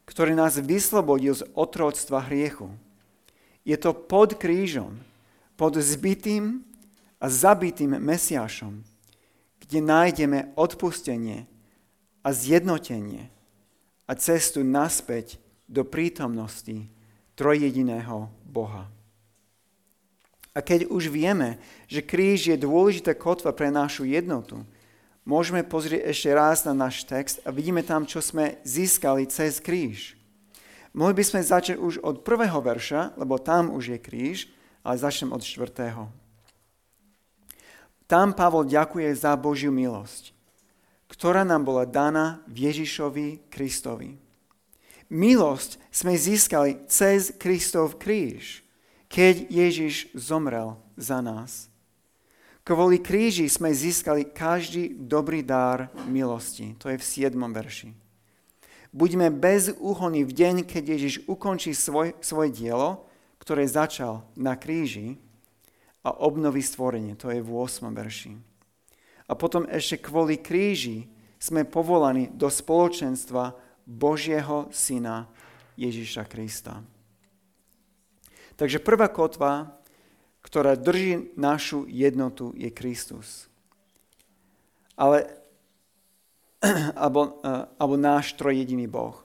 ktorý 0.06 0.38
nás 0.38 0.62
vyslobodil 0.62 1.34
z 1.34 1.44
otroctva 1.58 2.24
hriechu. 2.30 2.70
Je 3.66 3.76
to 3.80 3.96
pod 3.96 4.36
krížom, 4.38 5.00
pod 5.56 5.80
zbytým 5.80 6.62
a 7.18 7.26
zabitým 7.32 7.98
Mesiašom, 7.98 8.84
kde 9.64 9.80
nájdeme 9.80 10.52
odpustenie 10.60 11.48
a 12.20 12.30
zjednotenie 12.36 13.33
a 14.08 14.12
cestu 14.16 14.64
naspäť 14.64 15.40
do 15.68 15.88
prítomnosti 15.88 16.90
trojjediného 17.34 18.30
Boha. 18.46 18.92
A 20.54 20.62
keď 20.62 20.86
už 20.86 21.10
vieme, 21.10 21.58
že 21.90 22.06
kríž 22.06 22.54
je 22.54 22.58
dôležitá 22.58 23.18
kotva 23.18 23.50
pre 23.58 23.74
našu 23.74 24.06
jednotu, 24.06 24.62
môžeme 25.26 25.66
pozrieť 25.66 26.14
ešte 26.14 26.30
raz 26.30 26.62
na 26.62 26.78
náš 26.78 27.02
text 27.10 27.42
a 27.42 27.50
vidíme 27.50 27.82
tam, 27.82 28.06
čo 28.06 28.22
sme 28.22 28.62
získali 28.62 29.26
cez 29.26 29.58
kríž. 29.58 30.14
Mohli 30.94 31.14
by 31.18 31.24
sme 31.26 31.42
začať 31.42 31.82
už 31.82 32.06
od 32.06 32.22
prvého 32.22 32.62
verša, 32.62 33.18
lebo 33.18 33.42
tam 33.42 33.74
už 33.74 33.98
je 33.98 34.00
kríž, 34.00 34.38
ale 34.86 35.02
začnem 35.02 35.34
od 35.34 35.42
štvrtého. 35.42 36.06
Tam 38.06 38.30
Pavol 38.30 38.70
ďakuje 38.70 39.10
za 39.18 39.34
Božiu 39.34 39.74
milosť, 39.74 40.33
ktorá 41.14 41.46
nám 41.46 41.70
bola 41.70 41.86
daná 41.86 42.42
v 42.50 42.74
Ježišovi 42.74 43.54
Kristovi. 43.54 44.18
Milosť 45.14 45.78
sme 45.94 46.18
získali 46.18 46.90
cez 46.90 47.30
Kristov 47.38 48.02
kríž 48.02 48.64
keď 49.14 49.46
Ježiš 49.46 50.10
zomrel 50.18 50.74
za 50.98 51.22
nás. 51.22 51.70
Kvôli 52.66 52.98
kríži 52.98 53.46
sme 53.46 53.70
získali 53.70 54.26
každý 54.26 54.98
dobrý 54.98 55.46
dár 55.46 55.94
milosti. 56.10 56.74
To 56.82 56.90
je 56.90 56.98
v 56.98 57.06
7. 57.06 57.38
verši. 57.38 57.94
Buďme 58.90 59.30
bez 59.30 59.70
úhony 59.78 60.26
v 60.26 60.34
deň, 60.34 60.56
keď 60.66 60.98
Ježiš 60.98 61.16
ukončí 61.30 61.78
svoj, 61.78 62.18
svoje 62.26 62.50
dielo, 62.58 63.06
ktoré 63.38 63.70
začal 63.70 64.26
na 64.34 64.58
kríži 64.58 65.22
a 66.02 66.10
obnoví 66.10 66.66
stvorenie. 66.66 67.14
To 67.22 67.30
je 67.30 67.38
v 67.38 67.50
8. 67.54 67.94
verši. 67.94 68.34
A 69.34 69.40
potom 69.40 69.66
ešte 69.66 69.98
kvôli 69.98 70.38
kríži 70.38 71.10
sme 71.42 71.66
povolaní 71.66 72.30
do 72.30 72.54
spoločenstva 72.54 73.58
Božieho 73.82 74.70
Syna 74.70 75.26
Ježiša 75.74 76.30
Krista. 76.30 76.86
Takže 78.54 78.78
prvá 78.78 79.10
kotva, 79.10 79.82
ktorá 80.46 80.78
drží 80.78 81.34
našu 81.34 81.90
jednotu, 81.90 82.54
je 82.54 82.70
Kristus. 82.70 83.50
Ale, 84.94 85.26
alebo, 86.94 87.42
eh, 87.42 87.66
alebo 87.82 87.96
náš 87.98 88.38
trojjediný 88.38 88.86
Boh. 88.86 89.18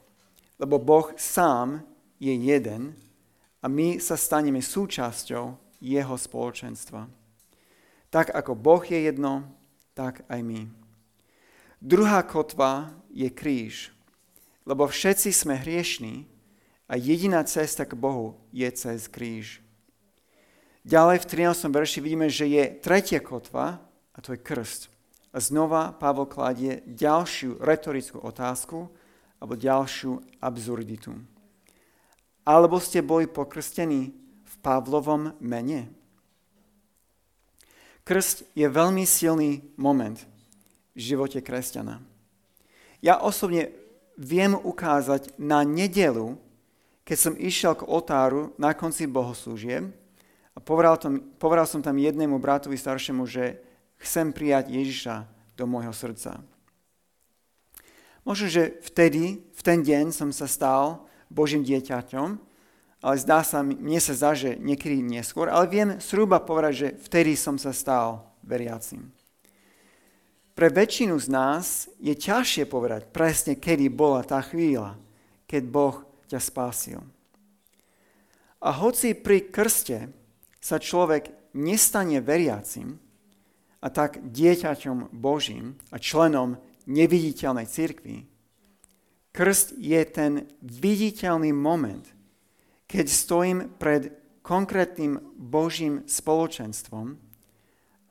Lebo 0.57 0.81
Boh 0.81 1.13
sám 1.21 1.85
je 2.17 2.33
jeden 2.33 2.97
a 3.61 3.69
my 3.69 4.01
sa 4.01 4.17
staneme 4.17 4.65
súčasťou 4.65 5.45
jeho 5.85 6.17
spoločenstva. 6.17 7.13
Tak 8.09 8.33
ako 8.33 8.57
Boh 8.57 8.81
je 8.81 9.05
jedno, 9.05 9.58
tak 9.99 10.23
aj 10.31 10.39
my. 10.47 10.71
Druhá 11.83 12.23
kotva 12.23 12.95
je 13.11 13.27
kríž, 13.27 13.91
lebo 14.63 14.87
všetci 14.87 15.35
sme 15.35 15.59
hriešní 15.59 16.23
a 16.87 16.95
jediná 16.95 17.43
cesta 17.43 17.83
k 17.83 17.99
Bohu 17.99 18.39
je 18.55 18.71
cez 18.71 19.11
kríž. 19.11 19.59
Ďalej 20.87 21.27
v 21.27 21.51
13. 21.51 21.75
verši 21.75 21.99
vidíme, 21.99 22.31
že 22.31 22.47
je 22.47 22.79
tretia 22.79 23.19
kotva 23.19 23.83
a 24.15 24.19
to 24.23 24.39
je 24.39 24.39
krst. 24.39 24.87
A 25.35 25.43
znova 25.43 25.91
Pavel 25.91 26.31
kladie 26.31 26.87
ďalšiu 26.87 27.59
retorickú 27.59 28.23
otázku 28.23 28.87
alebo 29.43 29.59
ďalšiu 29.59 30.23
absurditu. 30.39 31.19
Alebo 32.47 32.79
ste 32.79 33.03
boli 33.03 33.27
pokrstení 33.27 34.15
v 34.47 34.55
Pavlovom 34.63 35.35
mene? 35.43 35.98
Krst 38.09 38.49
je 38.57 38.65
veľmi 38.65 39.05
silný 39.05 39.61
moment 39.77 40.17
v 40.97 41.01
živote 41.13 41.45
kresťana. 41.45 42.01
Ja 43.05 43.21
osobne 43.21 43.69
viem 44.17 44.57
ukázať 44.57 45.37
na 45.37 45.61
nedelu, 45.61 46.41
keď 47.05 47.17
som 47.21 47.37
išiel 47.37 47.77
k 47.77 47.85
otáru 47.85 48.57
na 48.57 48.73
konci 48.73 49.05
bohoslúžie 49.05 49.93
a 50.57 50.59
povedal, 50.59 50.97
tom, 50.97 51.21
povedal 51.37 51.69
som 51.69 51.85
tam 51.85 52.01
jednému 52.01 52.41
bratovi 52.41 52.81
staršiemu, 52.81 53.29
že 53.29 53.61
chcem 54.01 54.33
prijať 54.33 54.73
Ježiša 54.73 55.15
do 55.61 55.69
môjho 55.69 55.93
srdca. 55.93 56.41
Možno, 58.25 58.49
že 58.49 58.81
vtedy, 58.89 59.45
v 59.53 59.61
ten 59.61 59.85
deň 59.85 60.17
som 60.17 60.33
sa 60.33 60.49
stal 60.49 61.05
Božím 61.29 61.61
dieťaťom, 61.61 62.48
ale 62.99 63.15
zdá 63.19 63.47
sa, 63.47 63.63
mne 63.63 64.01
sa 64.03 64.15
zdá, 64.15 64.35
že 64.35 64.59
niekedy 64.59 64.99
neskôr, 65.03 65.47
ale 65.47 65.71
viem 65.71 65.91
sruba 66.03 66.43
povedať, 66.43 66.73
že 66.75 66.89
vtedy 67.07 67.39
som 67.39 67.55
sa 67.55 67.71
stal 67.71 68.27
veriacim. 68.43 69.15
Pre 70.59 70.67
väčšinu 70.67 71.15
z 71.23 71.29
nás 71.31 71.87
je 72.03 72.11
ťažšie 72.19 72.67
povedať 72.67 73.15
presne, 73.15 73.55
kedy 73.55 73.87
bola 73.87 74.27
tá 74.27 74.43
chvíľa, 74.43 74.99
keď 75.47 75.63
Boh 75.71 76.03
ťa 76.27 76.43
spásil. 76.43 76.99
A 78.59 78.75
hoci 78.75 79.15
pri 79.15 79.47
krste 79.47 80.11
sa 80.59 80.83
človek 80.83 81.31
nestane 81.55 82.19
veriacim, 82.19 82.99
a 83.79 83.89
tak 83.91 84.19
dieťaťom 84.19 85.15
Božím 85.15 85.79
a 85.95 86.03
členom 86.03 86.59
neviditeľnej 86.91 87.67
cirkvi. 87.71 88.27
Krst 89.31 89.79
je 89.79 90.01
ten 90.11 90.51
viditeľný 90.59 91.55
moment, 91.55 92.03
keď 92.89 93.07
stojím 93.07 93.59
pred 93.77 94.17
konkrétnym 94.41 95.21
Božím 95.37 96.09
spoločenstvom 96.09 97.21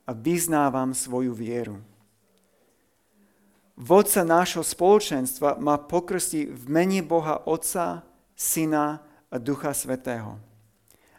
a 0.06 0.12
vyznávam 0.14 0.94
svoju 0.94 1.34
vieru. 1.34 1.82
Vodca 3.78 4.22
nášho 4.22 4.62
spoločenstva 4.62 5.58
ma 5.58 5.82
pokrstí 5.82 6.50
v 6.50 6.64
mene 6.70 7.02
Boha 7.02 7.42
Otca, 7.46 8.06
Syna 8.38 9.02
a 9.34 9.36
Ducha 9.42 9.74
Svetého. 9.74 10.38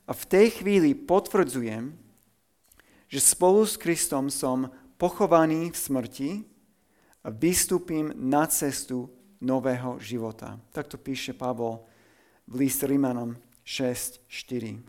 A 0.07 0.15
v 0.15 0.25
tej 0.27 0.63
chvíli 0.63 0.95
potvrdzujem, 0.95 1.95
že 3.11 3.21
spolu 3.21 3.67
s 3.67 3.75
Kristom 3.75 4.31
som 4.31 4.71
pochovaný 4.99 5.75
v 5.75 5.77
smrti 5.77 6.31
a 7.23 7.29
vystúpim 7.31 8.15
na 8.15 8.47
cestu 8.47 9.11
nového 9.43 9.99
života. 10.03 10.59
Takto 10.75 10.99
píše 10.99 11.35
Pavol 11.35 11.83
v 12.47 12.67
list 12.67 12.83
Rímanom 13.69 14.17
6.4. 14.25 14.81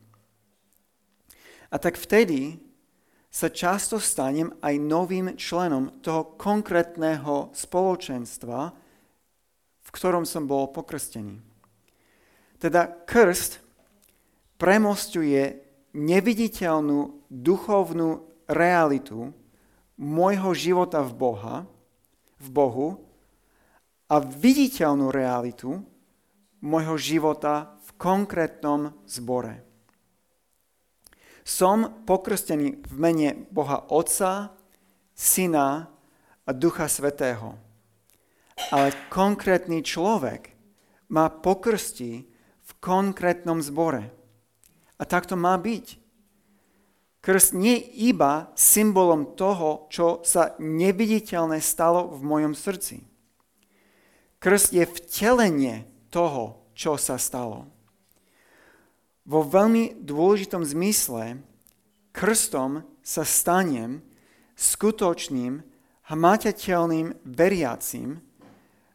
A 1.70 1.76
tak 1.78 2.00
vtedy 2.00 2.56
sa 3.30 3.52
často 3.52 4.00
stanem 4.00 4.56
aj 4.64 4.74
novým 4.80 5.36
členom 5.36 6.00
toho 6.02 6.34
konkrétneho 6.40 7.52
spoločenstva, 7.52 8.60
v 9.84 9.90
ktorom 9.92 10.24
som 10.24 10.48
bol 10.48 10.72
pokrstený. 10.72 11.44
Teda 12.58 12.88
krst 12.88 13.60
premostuje 14.58 15.62
neviditeľnú 15.94 17.28
duchovnú 17.30 18.24
realitu 18.50 19.36
môjho 20.00 20.56
života 20.56 21.04
v 21.04 21.12
Boha, 21.14 21.56
v 22.40 22.48
Bohu 22.50 22.90
a 24.10 24.18
viditeľnú 24.24 25.12
realitu 25.14 25.84
môjho 26.60 26.96
života 27.00 27.79
konkrétnom 28.00 28.96
zbore. 29.04 29.60
Som 31.44 32.08
pokrstený 32.08 32.80
v 32.88 32.94
mene 32.96 33.30
Boha 33.52 33.84
Otca, 33.92 34.56
Syna 35.12 35.92
a 36.48 36.52
Ducha 36.56 36.88
Svetého. 36.88 37.60
Ale 38.72 38.96
konkrétny 39.12 39.84
človek 39.84 40.56
má 41.12 41.28
pokrstí 41.28 42.24
v 42.64 42.72
konkrétnom 42.80 43.60
zbore. 43.60 44.08
A 44.96 45.04
tak 45.04 45.28
to 45.28 45.36
má 45.36 45.60
byť. 45.60 46.00
Krst 47.20 47.52
nie 47.52 47.76
iba 48.00 48.48
symbolom 48.56 49.36
toho, 49.36 49.92
čo 49.92 50.24
sa 50.24 50.56
neviditeľné 50.56 51.60
stalo 51.60 52.08
v 52.16 52.22
mojom 52.24 52.56
srdci. 52.56 53.04
Krst 54.40 54.72
je 54.72 54.88
vtelenie 54.88 55.84
toho, 56.08 56.72
čo 56.72 56.96
sa 56.96 57.20
stalo. 57.20 57.68
Vo 59.26 59.44
veľmi 59.44 60.00
dôležitom 60.04 60.64
zmysle 60.64 61.44
krstom 62.14 62.86
sa 63.04 63.24
stanem 63.26 64.06
skutočným, 64.56 65.66
hmatateľným 66.08 67.18
veriacím 67.26 68.24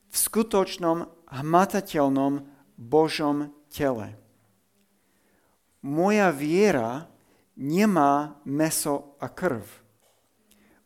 v 0.08 0.14
skutočnom, 0.14 1.10
hmatateľnom 1.30 2.46
Božom 2.78 3.54
tele 3.70 4.24
moja 5.84 6.32
viera 6.32 7.12
nemá 7.60 8.40
meso 8.48 9.20
a 9.20 9.28
krv. 9.28 9.68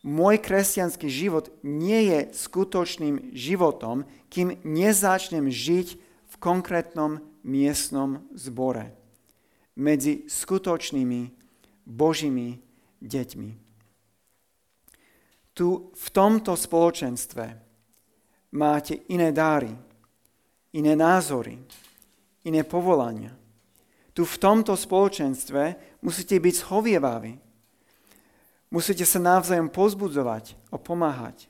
Môj 0.03 0.43
kresťanský 0.43 1.07
život 1.07 1.55
nie 1.63 2.11
je 2.11 2.19
skutočným 2.35 3.31
životom, 3.31 4.03
kým 4.27 4.59
nezačnem 4.67 5.47
žiť 5.47 5.89
v 6.03 6.35
konkrétnom 6.43 7.23
miestnom 7.47 8.27
zbore 8.35 8.98
medzi 9.79 10.27
skutočnými 10.27 11.31
Božími 11.87 12.59
deťmi. 13.01 13.51
Tu 15.55 15.67
v 15.95 16.09
tomto 16.11 16.55
spoločenstve 16.59 17.45
máte 18.59 18.95
iné 19.11 19.31
dáry, 19.31 19.73
iné 20.75 20.93
názory, 20.99 21.59
iné 22.45 22.63
povolania– 22.67 23.33
tu 24.19 24.27
v 24.27 24.35
tomto 24.35 24.75
spoločenstve 24.75 25.79
musíte 26.03 26.35
byť 26.43 26.55
schovievaví. 26.59 27.39
Musíte 28.67 29.07
sa 29.07 29.23
navzájom 29.23 29.71
pozbudzovať 29.71 30.59
a 30.75 30.77
pomáhať. 30.77 31.47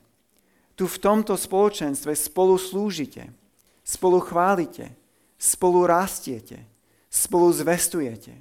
Tu 0.77 0.85
v 0.85 1.01
tomto 1.01 1.33
spoločenstve 1.33 2.13
spolu 2.13 2.61
slúžite, 2.61 3.33
spolu 3.81 4.21
chválite, 4.21 4.93
spolu 5.41 5.89
rastiete, 5.89 6.61
spolu 7.09 7.49
zvestujete. 7.51 8.37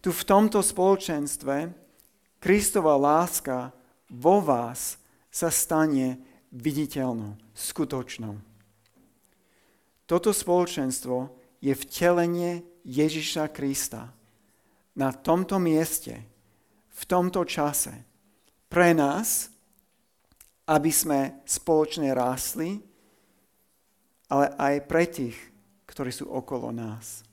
Tu 0.00 0.08
v 0.14 0.22
tomto 0.22 0.62
spoločenstve 0.62 1.74
Kristova 2.38 2.94
láska 2.94 3.74
vo 4.12 4.38
vás 4.38 5.00
sa 5.32 5.50
stane 5.50 6.20
viditeľnou, 6.54 7.34
skutočnou. 7.56 8.38
Toto 10.04 10.30
spoločenstvo 10.30 11.32
je 11.58 11.72
vtelenie 11.72 12.62
Ježiša 12.84 13.48
Krista 13.50 14.12
na 14.94 15.10
tomto 15.10 15.56
mieste, 15.56 16.20
v 16.94 17.02
tomto 17.08 17.42
čase, 17.42 18.04
pre 18.70 18.94
nás, 18.94 19.50
aby 20.68 20.92
sme 20.92 21.42
spoločne 21.48 22.12
rásli, 22.14 22.78
ale 24.28 24.52
aj 24.54 24.74
pre 24.84 25.04
tých, 25.08 25.36
ktorí 25.88 26.12
sú 26.12 26.30
okolo 26.30 26.70
nás. 26.70 27.23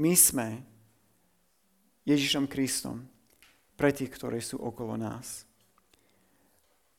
My 0.00 0.16
sme 0.16 0.64
Ježišom 2.08 2.48
Kristom 2.48 3.04
pre 3.76 3.92
tých, 3.92 4.08
ktorí 4.08 4.40
sú 4.40 4.56
okolo 4.56 4.96
nás. 4.96 5.44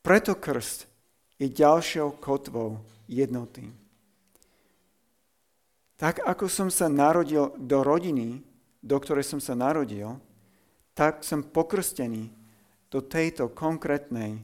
Preto 0.06 0.38
krst 0.38 0.86
je 1.34 1.50
ďalšou 1.50 2.22
kotvou 2.22 2.78
jednoty. 3.10 3.66
Tak 5.98 6.22
ako 6.22 6.46
som 6.46 6.70
sa 6.70 6.86
narodil 6.86 7.50
do 7.58 7.82
rodiny, 7.82 8.38
do 8.78 8.96
ktorej 9.02 9.26
som 9.26 9.42
sa 9.42 9.58
narodil, 9.58 10.22
tak 10.94 11.26
som 11.26 11.42
pokrstený 11.42 12.30
do 12.86 13.02
tejto 13.02 13.50
konkrétnej 13.50 14.38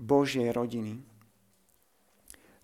Božej 0.00 0.56
rodiny. 0.56 1.04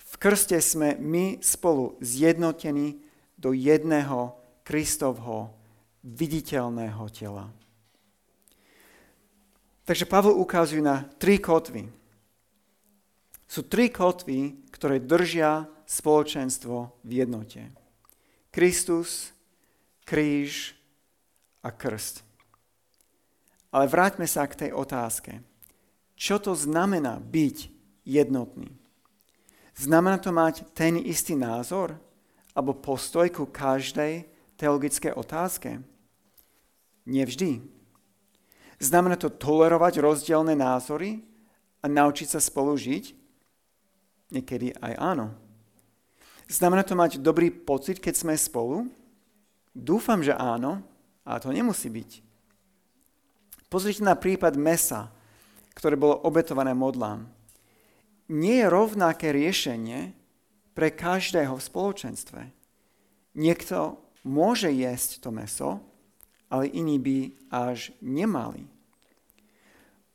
V 0.01 0.13
krste 0.17 0.57
sme 0.65 0.97
my 0.97 1.45
spolu 1.45 2.01
zjednotení 2.01 3.05
do 3.37 3.53
jedného 3.53 4.40
Kristovho 4.63 5.53
viditeľného 6.05 7.05
tela. 7.13 7.51
Takže 9.85 10.07
Pavel 10.07 10.39
ukazuje 10.39 10.79
na 10.79 11.03
tri 11.19 11.43
kotvy. 11.43 11.91
Sú 13.51 13.67
tri 13.67 13.91
kotvy, 13.91 14.71
ktoré 14.71 15.03
držia 15.03 15.67
spoločenstvo 15.83 17.03
v 17.03 17.11
jednote. 17.11 17.75
Kristus, 18.55 19.35
kríž 20.07 20.79
a 21.67 21.75
krst. 21.75 22.23
Ale 23.75 23.91
vráťme 23.91 24.31
sa 24.31 24.47
k 24.47 24.67
tej 24.67 24.71
otázke. 24.71 25.43
Čo 26.15 26.39
to 26.39 26.55
znamená 26.55 27.19
byť 27.19 27.57
jednotný? 28.07 28.71
Znamená 29.75 30.23
to 30.23 30.31
mať 30.31 30.71
ten 30.71 30.95
istý 31.03 31.35
názor 31.35 31.99
alebo 32.55 32.79
postoj 32.79 33.27
ku 33.35 33.51
každej 33.51 34.30
teologické 34.61 35.09
otázke? 35.17 35.81
Nevždy. 37.09 37.65
Znamená 38.77 39.17
to 39.17 39.33
tolerovať 39.33 40.05
rozdielne 40.05 40.53
názory 40.53 41.25
a 41.81 41.89
naučiť 41.89 42.37
sa 42.37 42.41
spolu 42.45 42.77
žiť? 42.77 43.17
Niekedy 44.37 44.77
aj 44.77 44.93
áno. 45.01 45.33
Znamená 46.45 46.85
to 46.85 46.93
mať 46.93 47.17
dobrý 47.25 47.49
pocit, 47.49 47.97
keď 48.05 48.15
sme 48.21 48.35
spolu? 48.37 48.85
Dúfam, 49.73 50.21
že 50.21 50.37
áno, 50.37 50.85
ale 51.25 51.39
to 51.41 51.49
nemusí 51.55 51.89
byť. 51.89 52.11
Pozrite 53.71 54.03
na 54.03 54.19
prípad 54.19 54.59
mesa, 54.59 55.15
ktoré 55.79 55.95
bolo 55.95 56.19
obetované 56.27 56.75
modlám. 56.75 57.31
Nie 58.31 58.67
je 58.67 58.73
rovnaké 58.73 59.31
riešenie 59.31 60.13
pre 60.75 60.91
každého 60.91 61.55
v 61.55 61.63
spoločenstve. 61.63 62.41
Niekto 63.39 63.99
môže 64.25 64.69
jesť 64.69 65.25
to 65.25 65.31
meso, 65.33 65.71
ale 66.51 66.67
iní 66.71 66.99
by 66.99 67.19
až 67.49 67.95
nemali. 68.03 68.67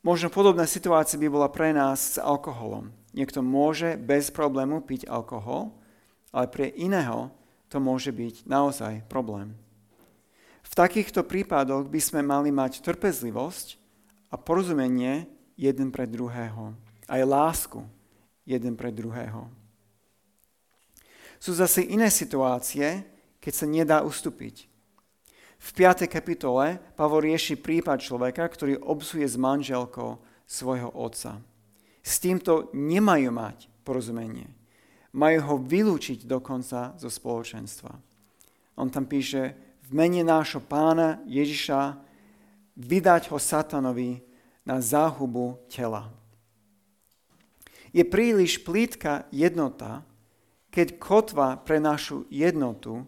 Možno 0.06 0.30
podobná 0.30 0.68
situácia 0.70 1.18
by 1.18 1.26
bola 1.26 1.50
pre 1.50 1.74
nás 1.74 2.14
s 2.14 2.22
alkoholom. 2.22 2.94
Niekto 3.10 3.42
môže 3.42 3.98
bez 3.98 4.30
problému 4.30 4.84
piť 4.84 5.08
alkohol, 5.10 5.74
ale 6.30 6.46
pre 6.46 6.70
iného 6.76 7.32
to 7.66 7.82
môže 7.82 8.14
byť 8.14 8.46
naozaj 8.46 9.02
problém. 9.10 9.56
V 10.62 10.72
takýchto 10.76 11.26
prípadoch 11.26 11.88
by 11.90 12.00
sme 12.02 12.20
mali 12.22 12.54
mať 12.54 12.84
trpezlivosť 12.84 13.80
a 14.30 14.38
porozumenie 14.38 15.26
jeden 15.56 15.88
pre 15.90 16.04
druhého. 16.04 16.76
Aj 17.08 17.22
lásku 17.22 17.82
jeden 18.46 18.78
pre 18.78 18.92
druhého. 18.94 19.50
Sú 21.42 21.56
zase 21.56 21.82
iné 21.82 22.10
situácie, 22.12 23.02
keď 23.46 23.54
sa 23.54 23.66
nedá 23.70 24.02
ustúpiť. 24.02 24.66
V 25.62 25.68
5. 25.70 26.10
kapitole 26.10 26.82
Pavol 26.98 27.30
rieši 27.30 27.54
prípad 27.54 28.02
človeka, 28.02 28.42
ktorý 28.42 28.82
obsuje 28.82 29.22
s 29.22 29.38
manželkou 29.38 30.18
svojho 30.50 30.90
otca. 30.90 31.38
S 32.02 32.18
týmto 32.18 32.74
nemajú 32.74 33.30
mať 33.30 33.70
porozumenie. 33.86 34.50
Majú 35.14 35.38
ho 35.46 35.54
vylúčiť 35.62 36.26
dokonca 36.26 36.98
zo 36.98 37.06
spoločenstva. 37.06 37.94
On 38.82 38.90
tam 38.90 39.06
píše, 39.06 39.54
v 39.86 39.90
mene 39.94 40.26
nášho 40.26 40.58
pána 40.58 41.22
Ježiša 41.30 42.02
vydať 42.74 43.30
ho 43.30 43.38
satanovi 43.38 44.26
na 44.66 44.82
záhubu 44.82 45.62
tela. 45.70 46.10
Je 47.94 48.02
príliš 48.02 48.58
plítka 48.66 49.30
jednota, 49.30 50.02
keď 50.74 50.98
kotva 50.98 51.54
pre 51.54 51.78
našu 51.78 52.26
jednotu 52.28 53.06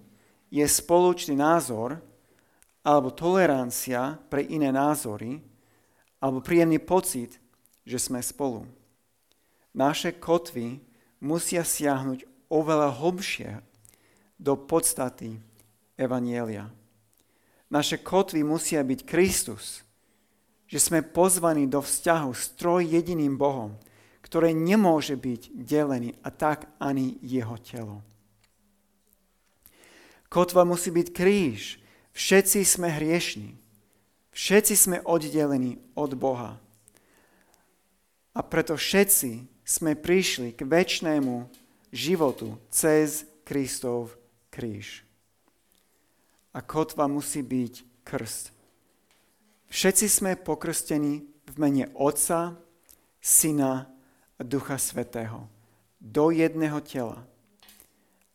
je 0.49 0.65
spoločný 0.65 1.37
názor 1.37 2.01
alebo 2.85 3.13
tolerancia 3.13 4.17
pre 4.33 4.45
iné 4.49 4.73
názory 4.73 5.41
alebo 6.19 6.43
príjemný 6.43 6.81
pocit, 6.81 7.37
že 7.85 8.01
sme 8.01 8.25
spolu. 8.25 8.65
Naše 9.77 10.17
kotvy 10.17 10.81
musia 11.23 11.63
siahnuť 11.63 12.49
oveľa 12.49 12.97
hlbšie 12.97 13.61
do 14.41 14.57
podstaty 14.57 15.37
Evanielia. 15.99 16.71
Naše 17.69 18.01
kotvy 18.01 18.41
musia 18.43 18.81
byť 18.81 19.01
Kristus, 19.05 19.85
že 20.65 20.81
sme 20.81 21.05
pozvaní 21.05 21.69
do 21.69 21.85
vzťahu 21.85 22.31
s 22.33 22.57
troj 22.57 22.89
jediným 22.89 23.37
Bohom, 23.37 23.77
ktoré 24.25 24.57
nemôže 24.57 25.17
byť 25.17 25.53
delený 25.53 26.17
a 26.25 26.33
tak 26.33 26.69
ani 26.81 27.21
jeho 27.21 27.57
telo. 27.61 28.08
Kotva 30.29 30.65
musí 30.69 30.93
byť 30.93 31.09
kríž. 31.13 31.81
Všetci 32.13 32.65
sme 32.65 32.93
hriešní. 32.93 33.57
Všetci 34.33 34.75
sme 34.77 34.99
oddelení 35.03 35.81
od 35.97 36.15
Boha. 36.15 36.61
A 38.37 38.41
preto 38.45 38.79
všetci 38.79 39.49
sme 39.67 39.99
prišli 39.99 40.55
k 40.55 40.63
väčšnému 40.63 41.49
životu 41.91 42.61
cez 42.71 43.27
Kristov 43.43 44.15
kríž. 44.53 45.03
A 46.55 46.61
kotva 46.63 47.09
musí 47.09 47.43
byť 47.43 48.05
krst. 48.05 48.53
Všetci 49.69 50.07
sme 50.09 50.33
pokrstení 50.39 51.25
v 51.25 51.55
mene 51.61 51.93
Otca, 51.93 52.57
Syna 53.21 53.91
Ducha 54.41 54.79
Svetého 54.79 55.51
do 56.01 56.31
jedného 56.31 56.79
tela. 56.81 57.27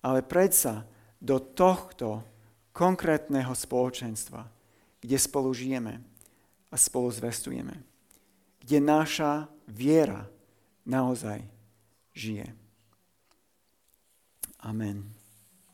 Ale 0.03 0.19
predsa 0.19 0.83
do 1.23 1.39
tohto 1.39 2.19
konkrétneho 2.75 3.55
spoločenstva, 3.55 4.43
kde 4.99 5.15
spolu 5.15 5.55
žijeme 5.55 6.03
a 6.67 6.75
spolu 6.75 7.07
zvestujeme. 7.07 7.79
Kde 8.59 8.77
naša 8.83 9.47
viera 9.63 10.27
naozaj 10.83 11.39
žije. 12.11 12.51
Amen. 14.59 15.12